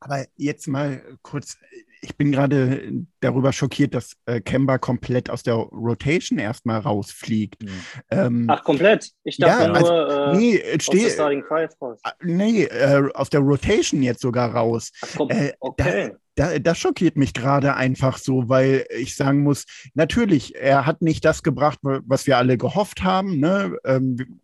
[0.00, 1.58] Aber jetzt mal kurz,
[2.02, 7.64] ich bin gerade darüber schockiert, dass äh, Kemba komplett aus der Rotation erstmal rausfliegt.
[7.64, 7.82] Mhm.
[8.10, 9.10] Ähm, Ach, komplett?
[9.24, 11.98] Ich dachte ja, nur also, äh, nee, aus der Starting Five raus.
[12.04, 14.92] Ah, nee, äh, aus der Rotation jetzt sogar raus.
[15.02, 16.10] Ach, komm, äh, okay.
[16.12, 19.64] Da, das schockiert mich gerade einfach so, weil ich sagen muss,
[19.94, 23.38] natürlich, er hat nicht das gebracht, was wir alle gehofft haben.
[23.40, 23.76] Ne?
[23.84, 24.40] Ähm,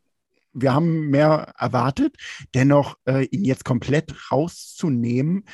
[0.52, 2.16] wir haben mehr erwartet.
[2.54, 5.44] Dennoch, äh, ihn jetzt komplett rauszunehmen,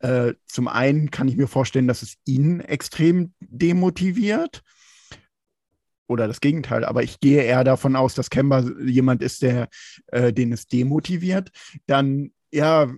[0.00, 4.62] äh, zum einen kann ich mir vorstellen, dass es ihn extrem demotiviert.
[6.08, 9.68] Oder das Gegenteil, aber ich gehe eher davon aus, dass Kemba jemand ist, der
[10.06, 11.50] äh, den es demotiviert.
[11.86, 12.88] Dann, ja,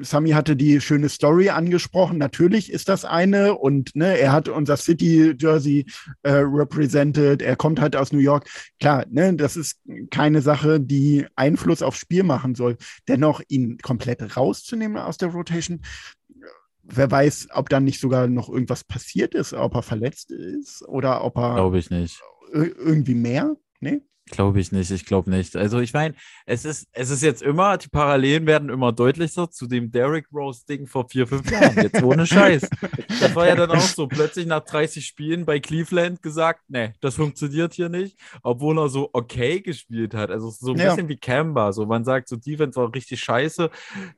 [0.00, 2.18] Sami hatte die schöne Story angesprochen.
[2.18, 5.86] Natürlich ist das eine und ne, er hat unser City Jersey
[6.22, 7.42] äh, represented.
[7.42, 8.48] Er kommt halt aus New York.
[8.80, 12.76] Klar, ne, das ist keine Sache, die Einfluss aufs Spiel machen soll.
[13.08, 15.80] Dennoch ihn komplett rauszunehmen aus der Rotation.
[16.82, 21.24] Wer weiß, ob dann nicht sogar noch irgendwas passiert ist, ob er verletzt ist oder
[21.24, 21.54] ob er.
[21.54, 22.20] Glaube ich nicht.
[22.52, 23.56] Irgendwie mehr?
[23.80, 24.02] Nee?
[24.32, 25.56] Glaube ich nicht, ich glaube nicht.
[25.56, 26.14] Also ich meine,
[26.46, 30.86] es ist, es ist jetzt immer, die Parallelen werden immer deutlicher zu dem Derrick Rose-Ding
[30.86, 31.76] vor vier, fünf Jahren.
[31.76, 32.66] Jetzt ohne Scheiß.
[33.20, 37.16] Das war ja dann auch so, plötzlich nach 30 Spielen bei Cleveland gesagt, nee, das
[37.16, 40.30] funktioniert hier nicht, obwohl er so okay gespielt hat.
[40.30, 40.94] Also so ein ja.
[40.94, 41.72] bisschen wie Kemba.
[41.72, 43.68] So, man sagt, so Defense war richtig scheiße.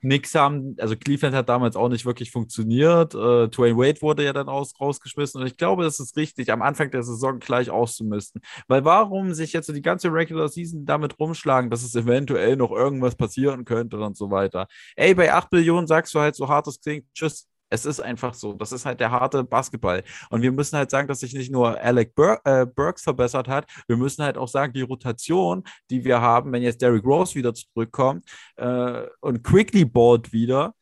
[0.00, 3.14] Nix haben, also Cleveland hat damals auch nicht wirklich funktioniert.
[3.14, 6.62] Äh, Dwayne Wade wurde ja dann aus, rausgeschmissen und ich glaube, das ist richtig, am
[6.62, 8.40] Anfang der Saison gleich auszumisten.
[8.68, 12.56] Weil warum sich jetzt so die ganze ganze Regular Season damit rumschlagen, dass es eventuell
[12.56, 14.66] noch irgendwas passieren könnte und so weiter.
[14.96, 17.48] Ey, bei 8 Millionen sagst du halt so hartes klingt, tschüss.
[17.70, 18.52] Es ist einfach so.
[18.52, 20.04] Das ist halt der harte Basketball.
[20.30, 23.66] Und wir müssen halt sagen, dass sich nicht nur Alec Bur äh, Burks verbessert hat,
[23.88, 27.52] wir müssen halt auch sagen, die Rotation, die wir haben, wenn jetzt Derrick Rose wieder
[27.54, 30.74] zurückkommt äh, und Quickly board wieder,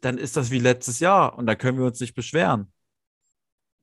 [0.00, 2.72] dann ist das wie letztes Jahr und da können wir uns nicht beschweren.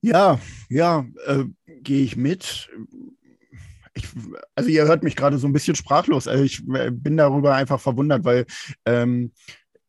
[0.00, 0.38] Ja,
[0.68, 2.70] ja, äh, gehe ich mit
[3.94, 4.08] ich,
[4.54, 6.28] also ihr hört mich gerade so ein bisschen sprachlos.
[6.28, 8.46] Also ich äh, bin darüber einfach verwundert, weil
[8.84, 9.32] ähm,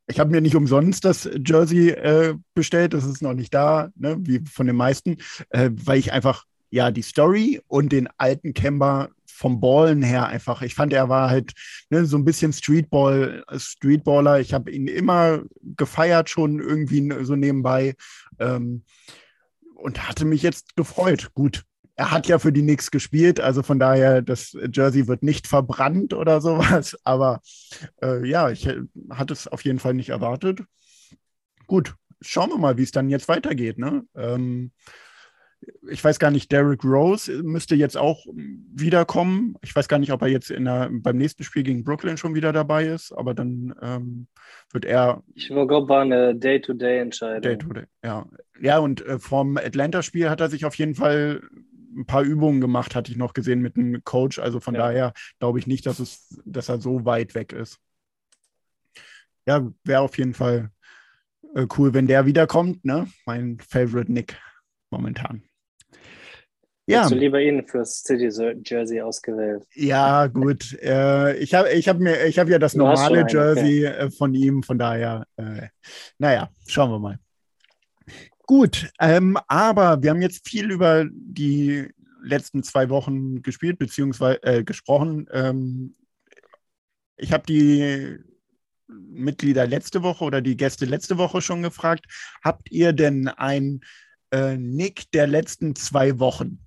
[0.07, 4.17] ich habe mir nicht umsonst das Jersey äh, bestellt, das ist noch nicht da, ne,
[4.19, 5.17] wie von den meisten,
[5.49, 10.61] äh, weil ich einfach ja die Story und den alten Kemba vom Ballen her einfach.
[10.61, 11.53] Ich fand, er war halt
[11.89, 14.39] ne, so ein bisschen Streetball, Streetballer.
[14.39, 17.95] Ich habe ihn immer gefeiert, schon irgendwie so nebenbei.
[18.39, 18.83] Ähm,
[19.75, 21.31] und hatte mich jetzt gefreut.
[21.33, 21.63] Gut,
[21.95, 26.13] er hat ja für die Knicks gespielt, also von daher, das Jersey wird nicht verbrannt
[26.13, 26.97] oder sowas.
[27.03, 27.41] Aber
[28.01, 28.67] äh, ja, ich
[29.09, 30.61] hatte es auf jeden Fall nicht erwartet.
[31.67, 33.77] Gut, schauen wir mal, wie es dann jetzt weitergeht.
[33.77, 34.03] Ne?
[34.15, 34.71] Ähm,
[35.89, 39.55] ich weiß gar nicht, Derrick Rose müsste jetzt auch wiederkommen.
[39.63, 42.53] Ich weiß gar nicht, ob er jetzt der, beim nächsten Spiel gegen Brooklyn schon wieder
[42.53, 44.27] dabei ist, aber dann ähm,
[44.71, 45.23] wird er.
[45.33, 47.41] Ich glaube, war eine Day-to-Day-Entscheidung.
[47.41, 48.27] Day-to-Day, ja.
[48.61, 51.41] Ja, und äh, vom Atlanta-Spiel hat er sich auf jeden Fall
[51.95, 54.39] ein paar Übungen gemacht, hatte ich noch gesehen mit einem Coach.
[54.39, 54.81] Also von ja.
[54.81, 57.79] daher glaube ich nicht, dass, es, dass er so weit weg ist.
[59.47, 60.71] Ja, wäre auf jeden Fall
[61.55, 62.83] äh, cool, wenn der wiederkommt.
[62.83, 63.07] Ne?
[63.25, 64.37] Mein Favorite Nick
[64.89, 65.43] momentan.
[66.87, 67.01] Ja.
[67.01, 68.29] Hast du lieber ihn fürs City
[68.63, 69.65] Jersey ausgewählt?
[69.73, 70.77] Ja, gut.
[70.81, 74.05] Äh, ich habe ich hab mir, ich habe ja das normale Jersey okay.
[74.05, 75.69] Äh, von ihm, von daher, äh,
[76.19, 77.19] naja, schauen wir mal.
[78.47, 81.89] Gut, ähm, aber wir haben jetzt viel über die
[82.21, 85.27] letzten zwei Wochen gespielt, beziehungsweise äh, gesprochen.
[85.31, 85.95] Ähm,
[87.17, 88.17] ich habe die
[88.87, 92.05] Mitglieder letzte Woche oder die Gäste letzte Woche schon gefragt,
[92.43, 93.81] habt ihr denn ein
[94.31, 96.59] äh, Nick der letzten zwei Wochen?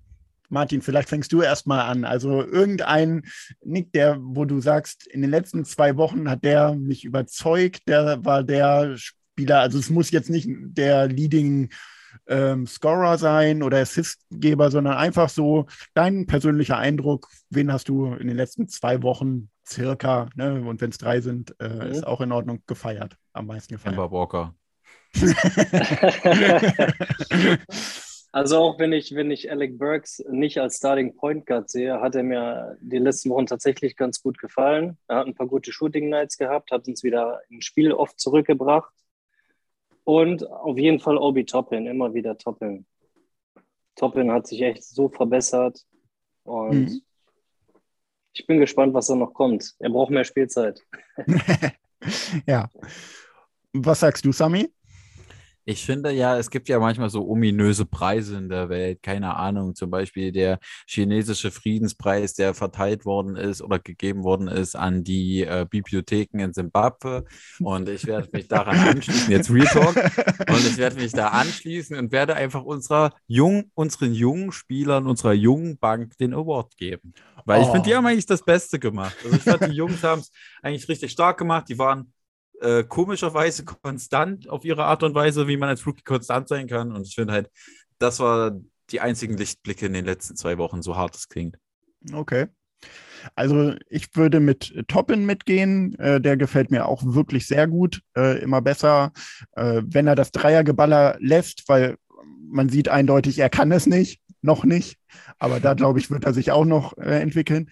[0.48, 2.04] Martin, vielleicht fängst du erstmal an.
[2.04, 3.22] Also irgendein
[3.62, 8.24] Nick, der, wo du sagst, in den letzten zwei Wochen hat der mich überzeugt, der
[8.24, 8.96] war der
[9.38, 11.70] Spieler, also es muss jetzt nicht der Leading
[12.26, 18.26] ähm, Scorer sein oder Assistgeber, sondern einfach so dein persönlicher Eindruck, wen hast du in
[18.26, 21.82] den letzten zwei Wochen circa, ne, und wenn es drei sind, äh, mhm.
[21.82, 23.96] ist auch in Ordnung, gefeiert, am meisten gefeiert.
[23.96, 24.56] Amber Walker.
[28.30, 32.14] Also auch wenn ich, wenn ich Alec Burks nicht als Starting Point Guard sehe, hat
[32.14, 34.98] er mir die letzten Wochen tatsächlich ganz gut gefallen.
[35.08, 38.92] Er hat ein paar gute Shooting Nights gehabt, hat uns wieder ins Spiel oft zurückgebracht.
[40.08, 42.86] Und auf jeden Fall Obi Toppin, immer wieder Toppin.
[43.94, 45.84] Toppin hat sich echt so verbessert.
[46.44, 47.02] Und mhm.
[48.32, 49.74] ich bin gespannt, was da noch kommt.
[49.78, 50.80] Er braucht mehr Spielzeit.
[52.46, 52.70] ja.
[53.74, 54.72] Was sagst du, Sami?
[55.70, 59.02] Ich finde ja, es gibt ja manchmal so ominöse Preise in der Welt.
[59.02, 64.76] Keine Ahnung, zum Beispiel der chinesische Friedenspreis, der verteilt worden ist oder gegeben worden ist
[64.76, 67.26] an die äh, Bibliotheken in Simbabwe.
[67.60, 69.94] Und ich werde mich daran anschließen, jetzt Real Talk.
[70.48, 75.34] Und ich werde mich da anschließen und werde einfach unserer jung, unseren jungen Spielern, unserer
[75.34, 77.12] jungen Bank den Award geben.
[77.44, 77.64] Weil oh.
[77.64, 79.16] ich finde, die haben eigentlich das Beste gemacht.
[79.22, 81.68] Also ich fand, die Jungs haben es eigentlich richtig stark gemacht.
[81.68, 82.10] Die waren
[82.60, 86.92] äh, komischerweise konstant auf ihre Art und Weise, wie man als Rookie konstant sein kann.
[86.92, 87.50] Und ich finde halt,
[87.98, 88.52] das war
[88.90, 91.58] die einzigen Lichtblicke in den letzten zwei Wochen, so hart es klingt.
[92.12, 92.46] Okay.
[93.34, 95.98] Also ich würde mit Toppin mitgehen.
[95.98, 98.00] Äh, der gefällt mir auch wirklich sehr gut.
[98.16, 99.12] Äh, immer besser,
[99.52, 101.96] äh, wenn er das Dreiergeballer lässt, weil
[102.50, 104.98] man sieht eindeutig, er kann es nicht, noch nicht.
[105.38, 107.70] Aber da glaube ich, wird er sich auch noch äh, entwickeln.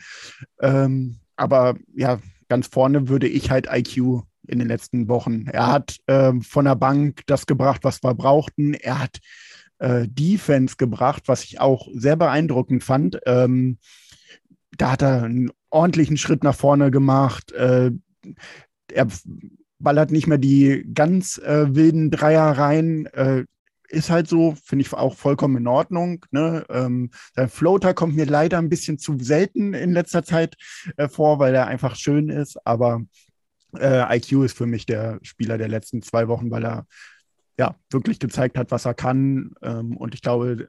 [0.61, 2.19] Ähm, aber ja,
[2.49, 5.47] ganz vorne würde ich halt IQ in den letzten Wochen.
[5.47, 8.75] Er hat äh, von der Bank das gebracht, was wir brauchten.
[8.75, 9.19] Er hat
[9.79, 13.19] äh, Defense gebracht, was ich auch sehr beeindruckend fand.
[13.27, 13.79] Ähm,
[14.77, 17.53] da hat er einen ordentlichen Schritt nach vorne gemacht.
[17.53, 17.93] Äh,
[18.93, 19.07] er
[19.79, 23.07] ballert nicht mehr die ganz äh, wilden Dreier rein.
[23.07, 23.45] Äh,
[23.89, 26.25] ist halt so, finde ich auch vollkommen in Ordnung.
[26.31, 26.65] Ne?
[26.71, 30.57] Ähm, sein Floater kommt mir leider ein bisschen zu selten in letzter Zeit
[30.97, 32.59] äh, vor, weil er einfach schön ist.
[32.67, 33.03] Aber
[33.79, 36.87] äh, IQ ist für mich der Spieler der letzten zwei Wochen, weil er
[37.59, 39.55] ja wirklich gezeigt hat, was er kann.
[39.63, 40.69] Ähm, und ich glaube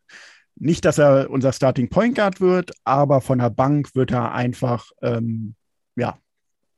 [0.55, 4.89] nicht, dass er unser Starting Point Guard wird, aber von der Bank wird er einfach
[5.01, 5.55] ähm,
[5.95, 6.19] ja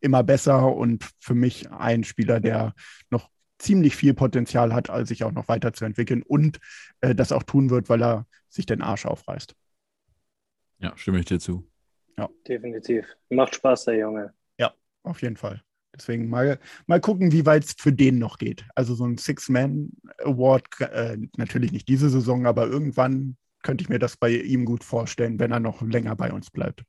[0.01, 2.73] immer besser und für mich ein Spieler, der
[3.09, 6.59] noch ziemlich viel Potenzial hat, als sich auch noch weiterzuentwickeln und
[7.01, 9.53] äh, das auch tun wird, weil er sich den Arsch aufreißt.
[10.79, 11.69] Ja, stimme ich dir zu.
[12.17, 12.29] Ja.
[12.47, 13.05] Definitiv.
[13.29, 14.33] Macht Spaß, der Junge.
[14.57, 15.61] Ja, auf jeden Fall.
[15.99, 18.65] Deswegen mal, mal gucken, wie weit es für den noch geht.
[18.75, 24.15] Also so ein Six-Man-Award, äh, natürlich nicht diese Saison, aber irgendwann könnte ich mir das
[24.15, 26.83] bei ihm gut vorstellen, wenn er noch länger bei uns bleibt.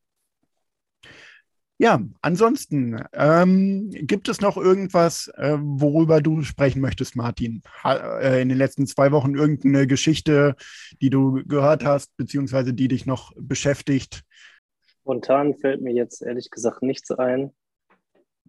[1.78, 7.62] Ja, ansonsten, ähm, gibt es noch irgendwas, äh, worüber du sprechen möchtest, Martin?
[7.82, 10.56] Ha, äh, in den letzten zwei Wochen irgendeine Geschichte,
[11.00, 14.24] die du gehört hast, beziehungsweise die dich noch beschäftigt?
[15.00, 17.50] Spontan fällt mir jetzt ehrlich gesagt nichts ein.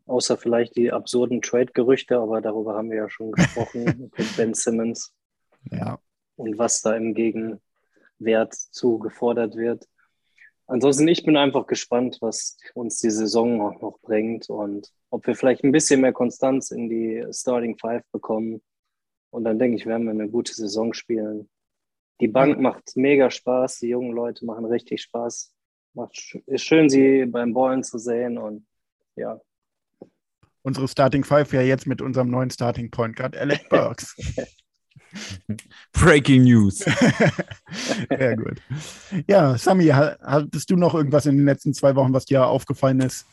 [0.05, 5.13] Außer vielleicht die absurden Trade-Gerüchte, aber darüber haben wir ja schon gesprochen mit Ben Simmons.
[5.71, 5.99] Ja.
[6.35, 9.87] Und was da im Gegenwert zu gefordert wird.
[10.67, 15.63] Ansonsten, ich bin einfach gespannt, was uns die Saison noch bringt und ob wir vielleicht
[15.63, 18.61] ein bisschen mehr Konstanz in die Starting Five bekommen.
[19.31, 21.49] Und dann denke ich, werden wir eine gute Saison spielen.
[22.21, 25.53] Die Bank macht mega Spaß, die jungen Leute machen richtig Spaß.
[25.93, 28.65] Macht, ist schön, sie beim Ballen zu sehen und
[29.15, 29.41] ja.
[30.63, 34.15] Unsere Starting Five ja jetzt mit unserem neuen Starting Point Guard, Alec Burks.
[35.93, 36.79] Breaking News.
[38.09, 38.61] Sehr gut.
[39.27, 43.25] Ja, Sami, hattest du noch irgendwas in den letzten zwei Wochen, was dir aufgefallen ist?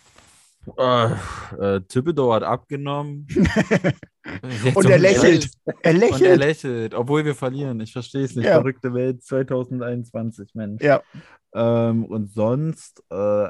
[0.77, 1.15] Uh,
[1.59, 3.27] äh, Thibodeau hat abgenommen.
[4.75, 5.51] und er lächelt.
[5.83, 6.21] Er lächelt.
[6.21, 7.81] Und er lächelt, obwohl wir verlieren.
[7.81, 8.45] Ich verstehe es nicht.
[8.45, 8.55] Ja.
[8.55, 10.83] Verrückte Welt 2021, Mensch.
[10.83, 11.03] Ja.
[11.55, 13.49] Ähm, und sonst, äh,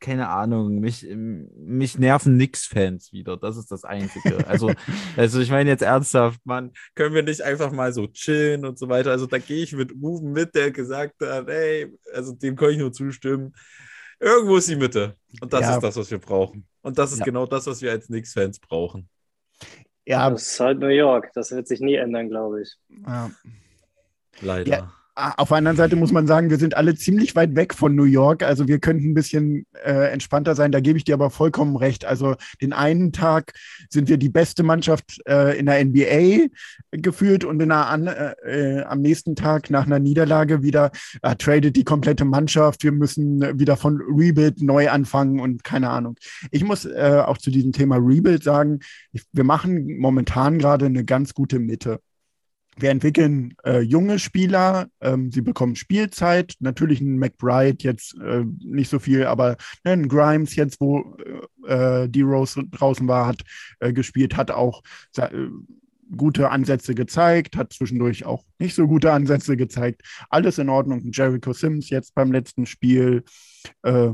[0.00, 3.36] keine Ahnung, mich, mich nerven Nix-Fans wieder.
[3.36, 4.46] Das ist das Einzige.
[4.48, 4.72] Also,
[5.16, 8.88] also ich meine jetzt ernsthaft, man, können wir nicht einfach mal so chillen und so
[8.88, 9.10] weiter.
[9.10, 12.78] Also da gehe ich mit Ruben mit, der gesagt hat, ey, also dem kann ich
[12.78, 13.52] nur zustimmen.
[14.18, 15.16] Irgendwo ist die Mitte.
[15.40, 15.74] Und das ja.
[15.74, 16.66] ist das, was wir brauchen.
[16.82, 17.24] Und das ist ja.
[17.24, 19.08] genau das, was wir als Knicks-Fans brauchen.
[20.06, 20.30] Ja.
[20.30, 21.30] Das ist halt New York.
[21.34, 22.74] Das wird sich nie ändern, glaube ich.
[23.06, 23.30] Ja.
[24.40, 24.70] Leider.
[24.70, 24.92] Ja,
[25.36, 28.04] auf der anderen Seite muss man sagen, wir sind alle ziemlich weit weg von New
[28.04, 28.42] York.
[28.42, 30.72] Also wir könnten ein bisschen äh, entspannter sein.
[30.72, 32.04] Da gebe ich dir aber vollkommen recht.
[32.04, 33.52] Also den einen Tag
[33.88, 36.48] sind wir die beste Mannschaft äh, in der NBA
[36.92, 40.90] gefühlt und in einer, äh, am nächsten Tag nach einer Niederlage wieder
[41.22, 42.82] äh, tradet die komplette Mannschaft.
[42.82, 46.16] Wir müssen wieder von Rebuild neu anfangen und keine Ahnung.
[46.50, 48.80] Ich muss äh, auch zu diesem Thema Rebuild sagen,
[49.12, 52.00] ich, wir machen momentan gerade eine ganz gute Mitte
[52.76, 56.54] wir entwickeln äh, junge Spieler, ähm, sie bekommen Spielzeit.
[56.60, 61.16] Natürlich ein McBride jetzt äh, nicht so viel, aber ne, ein Grimes jetzt, wo
[61.66, 63.42] äh, die Rose draußen war, hat
[63.80, 64.82] äh, gespielt, hat auch
[65.16, 65.28] äh,
[66.16, 70.02] gute Ansätze gezeigt, hat zwischendurch auch nicht so gute Ansätze gezeigt.
[70.28, 71.02] Alles in Ordnung.
[71.12, 73.24] Jericho Sims jetzt beim letzten Spiel.
[73.82, 74.10] Äh,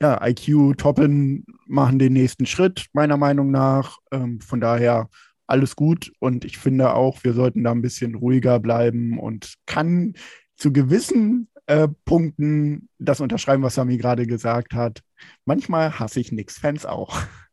[0.00, 3.98] ja, IQ, Toppen machen den nächsten Schritt, meiner Meinung nach.
[4.12, 5.08] Ähm, von daher
[5.46, 10.14] alles gut und ich finde auch, wir sollten da ein bisschen ruhiger bleiben und kann
[10.56, 15.02] zu gewissen äh, Punkten das unterschreiben, was Sami gerade gesagt hat.
[15.44, 17.20] Manchmal hasse ich Nix-Fans auch.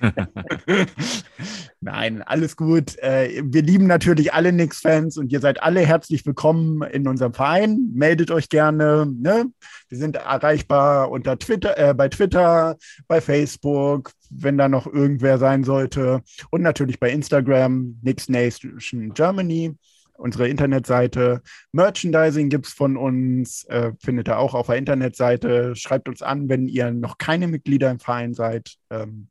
[1.80, 2.98] Nein, alles gut.
[2.98, 7.90] Äh, wir lieben natürlich alle Knicks-Fans und ihr seid alle herzlich willkommen in unserem Verein.
[7.94, 9.06] Meldet euch gerne.
[9.06, 9.46] Ne?
[9.88, 12.76] Wir sind erreichbar unter Twitter, äh, bei Twitter,
[13.08, 16.22] bei Facebook, wenn da noch irgendwer sein sollte.
[16.50, 19.74] Und natürlich bei Instagram, Knicks Nation Germany
[20.18, 21.42] unsere Internetseite.
[21.72, 25.76] Merchandising gibt es von uns, äh, findet ihr auch auf der Internetseite.
[25.76, 28.76] Schreibt uns an, wenn ihr noch keine Mitglieder im Verein seid.
[28.88, 29.28] Ähm,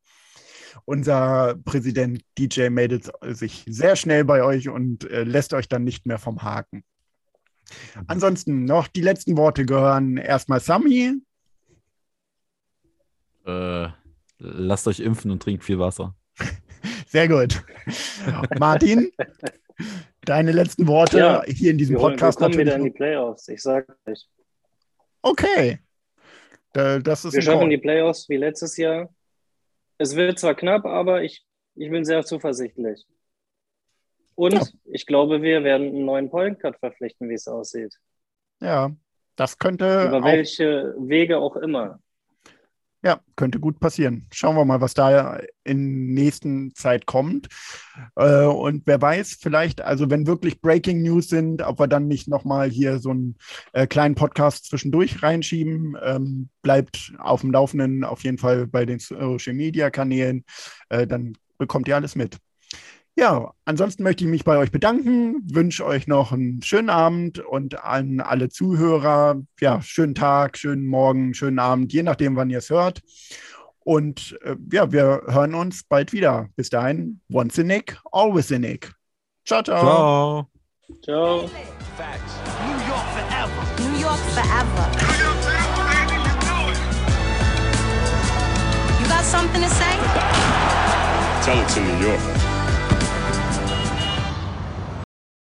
[0.86, 6.06] unser Präsident DJ meldet sich sehr schnell bei euch und äh, lässt euch dann nicht
[6.06, 6.84] mehr vom Haken.
[8.08, 11.14] Ansonsten noch die letzten Worte gehören erstmal Sami.
[13.46, 13.88] Äh,
[14.38, 16.16] lasst euch impfen und trinkt viel Wasser.
[17.08, 17.64] Sehr gut.
[18.60, 19.12] Martin,
[20.22, 22.40] deine letzten Worte ja, hier in diesem Podcast.
[22.40, 24.28] Wir kommen wieder in die Playoffs, ich sage euch.
[25.24, 25.80] Okay.
[26.74, 29.10] Das ist wir schaffen die Playoffs wie letztes Jahr
[29.98, 33.06] es wird zwar knapp, aber ich, ich bin sehr zuversichtlich.
[34.36, 34.62] Und ja.
[34.86, 37.98] ich glaube, wir werden einen neuen Point Cut verpflichten, wie es aussieht.
[38.60, 38.92] Ja,
[39.36, 40.06] das könnte.
[40.08, 42.00] Über welche Wege auch immer.
[43.06, 44.26] Ja, könnte gut passieren.
[44.34, 47.50] Schauen wir mal, was da in nächsten Zeit kommt.
[48.16, 52.28] Äh, und wer weiß, vielleicht, also wenn wirklich Breaking News sind, ob wir dann nicht
[52.28, 53.38] nochmal hier so einen
[53.74, 55.96] äh, kleinen Podcast zwischendurch reinschieben.
[56.04, 60.44] Ähm, bleibt auf dem Laufenden, auf jeden Fall bei den Social Media Kanälen.
[60.90, 62.40] Äh, dann bekommt ihr alles mit.
[63.18, 67.82] Ja, ansonsten möchte ich mich bei euch bedanken, wünsche euch noch einen schönen Abend und
[67.82, 72.70] an alle Zuhörer, ja, schönen Tag, schönen Morgen, schönen Abend, je nachdem, wann ihr es
[72.70, 73.02] hört.
[73.80, 76.50] Und äh, ja, wir hören uns bald wieder.
[76.58, 78.92] Bis dahin, once a Nick, always a Nick.
[79.46, 79.80] Ciao, ciao.
[79.82, 80.50] Ciao.
[81.02, 81.38] Ciao.
[81.38, 81.50] New
[82.86, 83.64] York forever.
[83.80, 84.92] New York forever.
[89.00, 89.96] You got something to say?
[91.44, 92.45] Tell it to New York.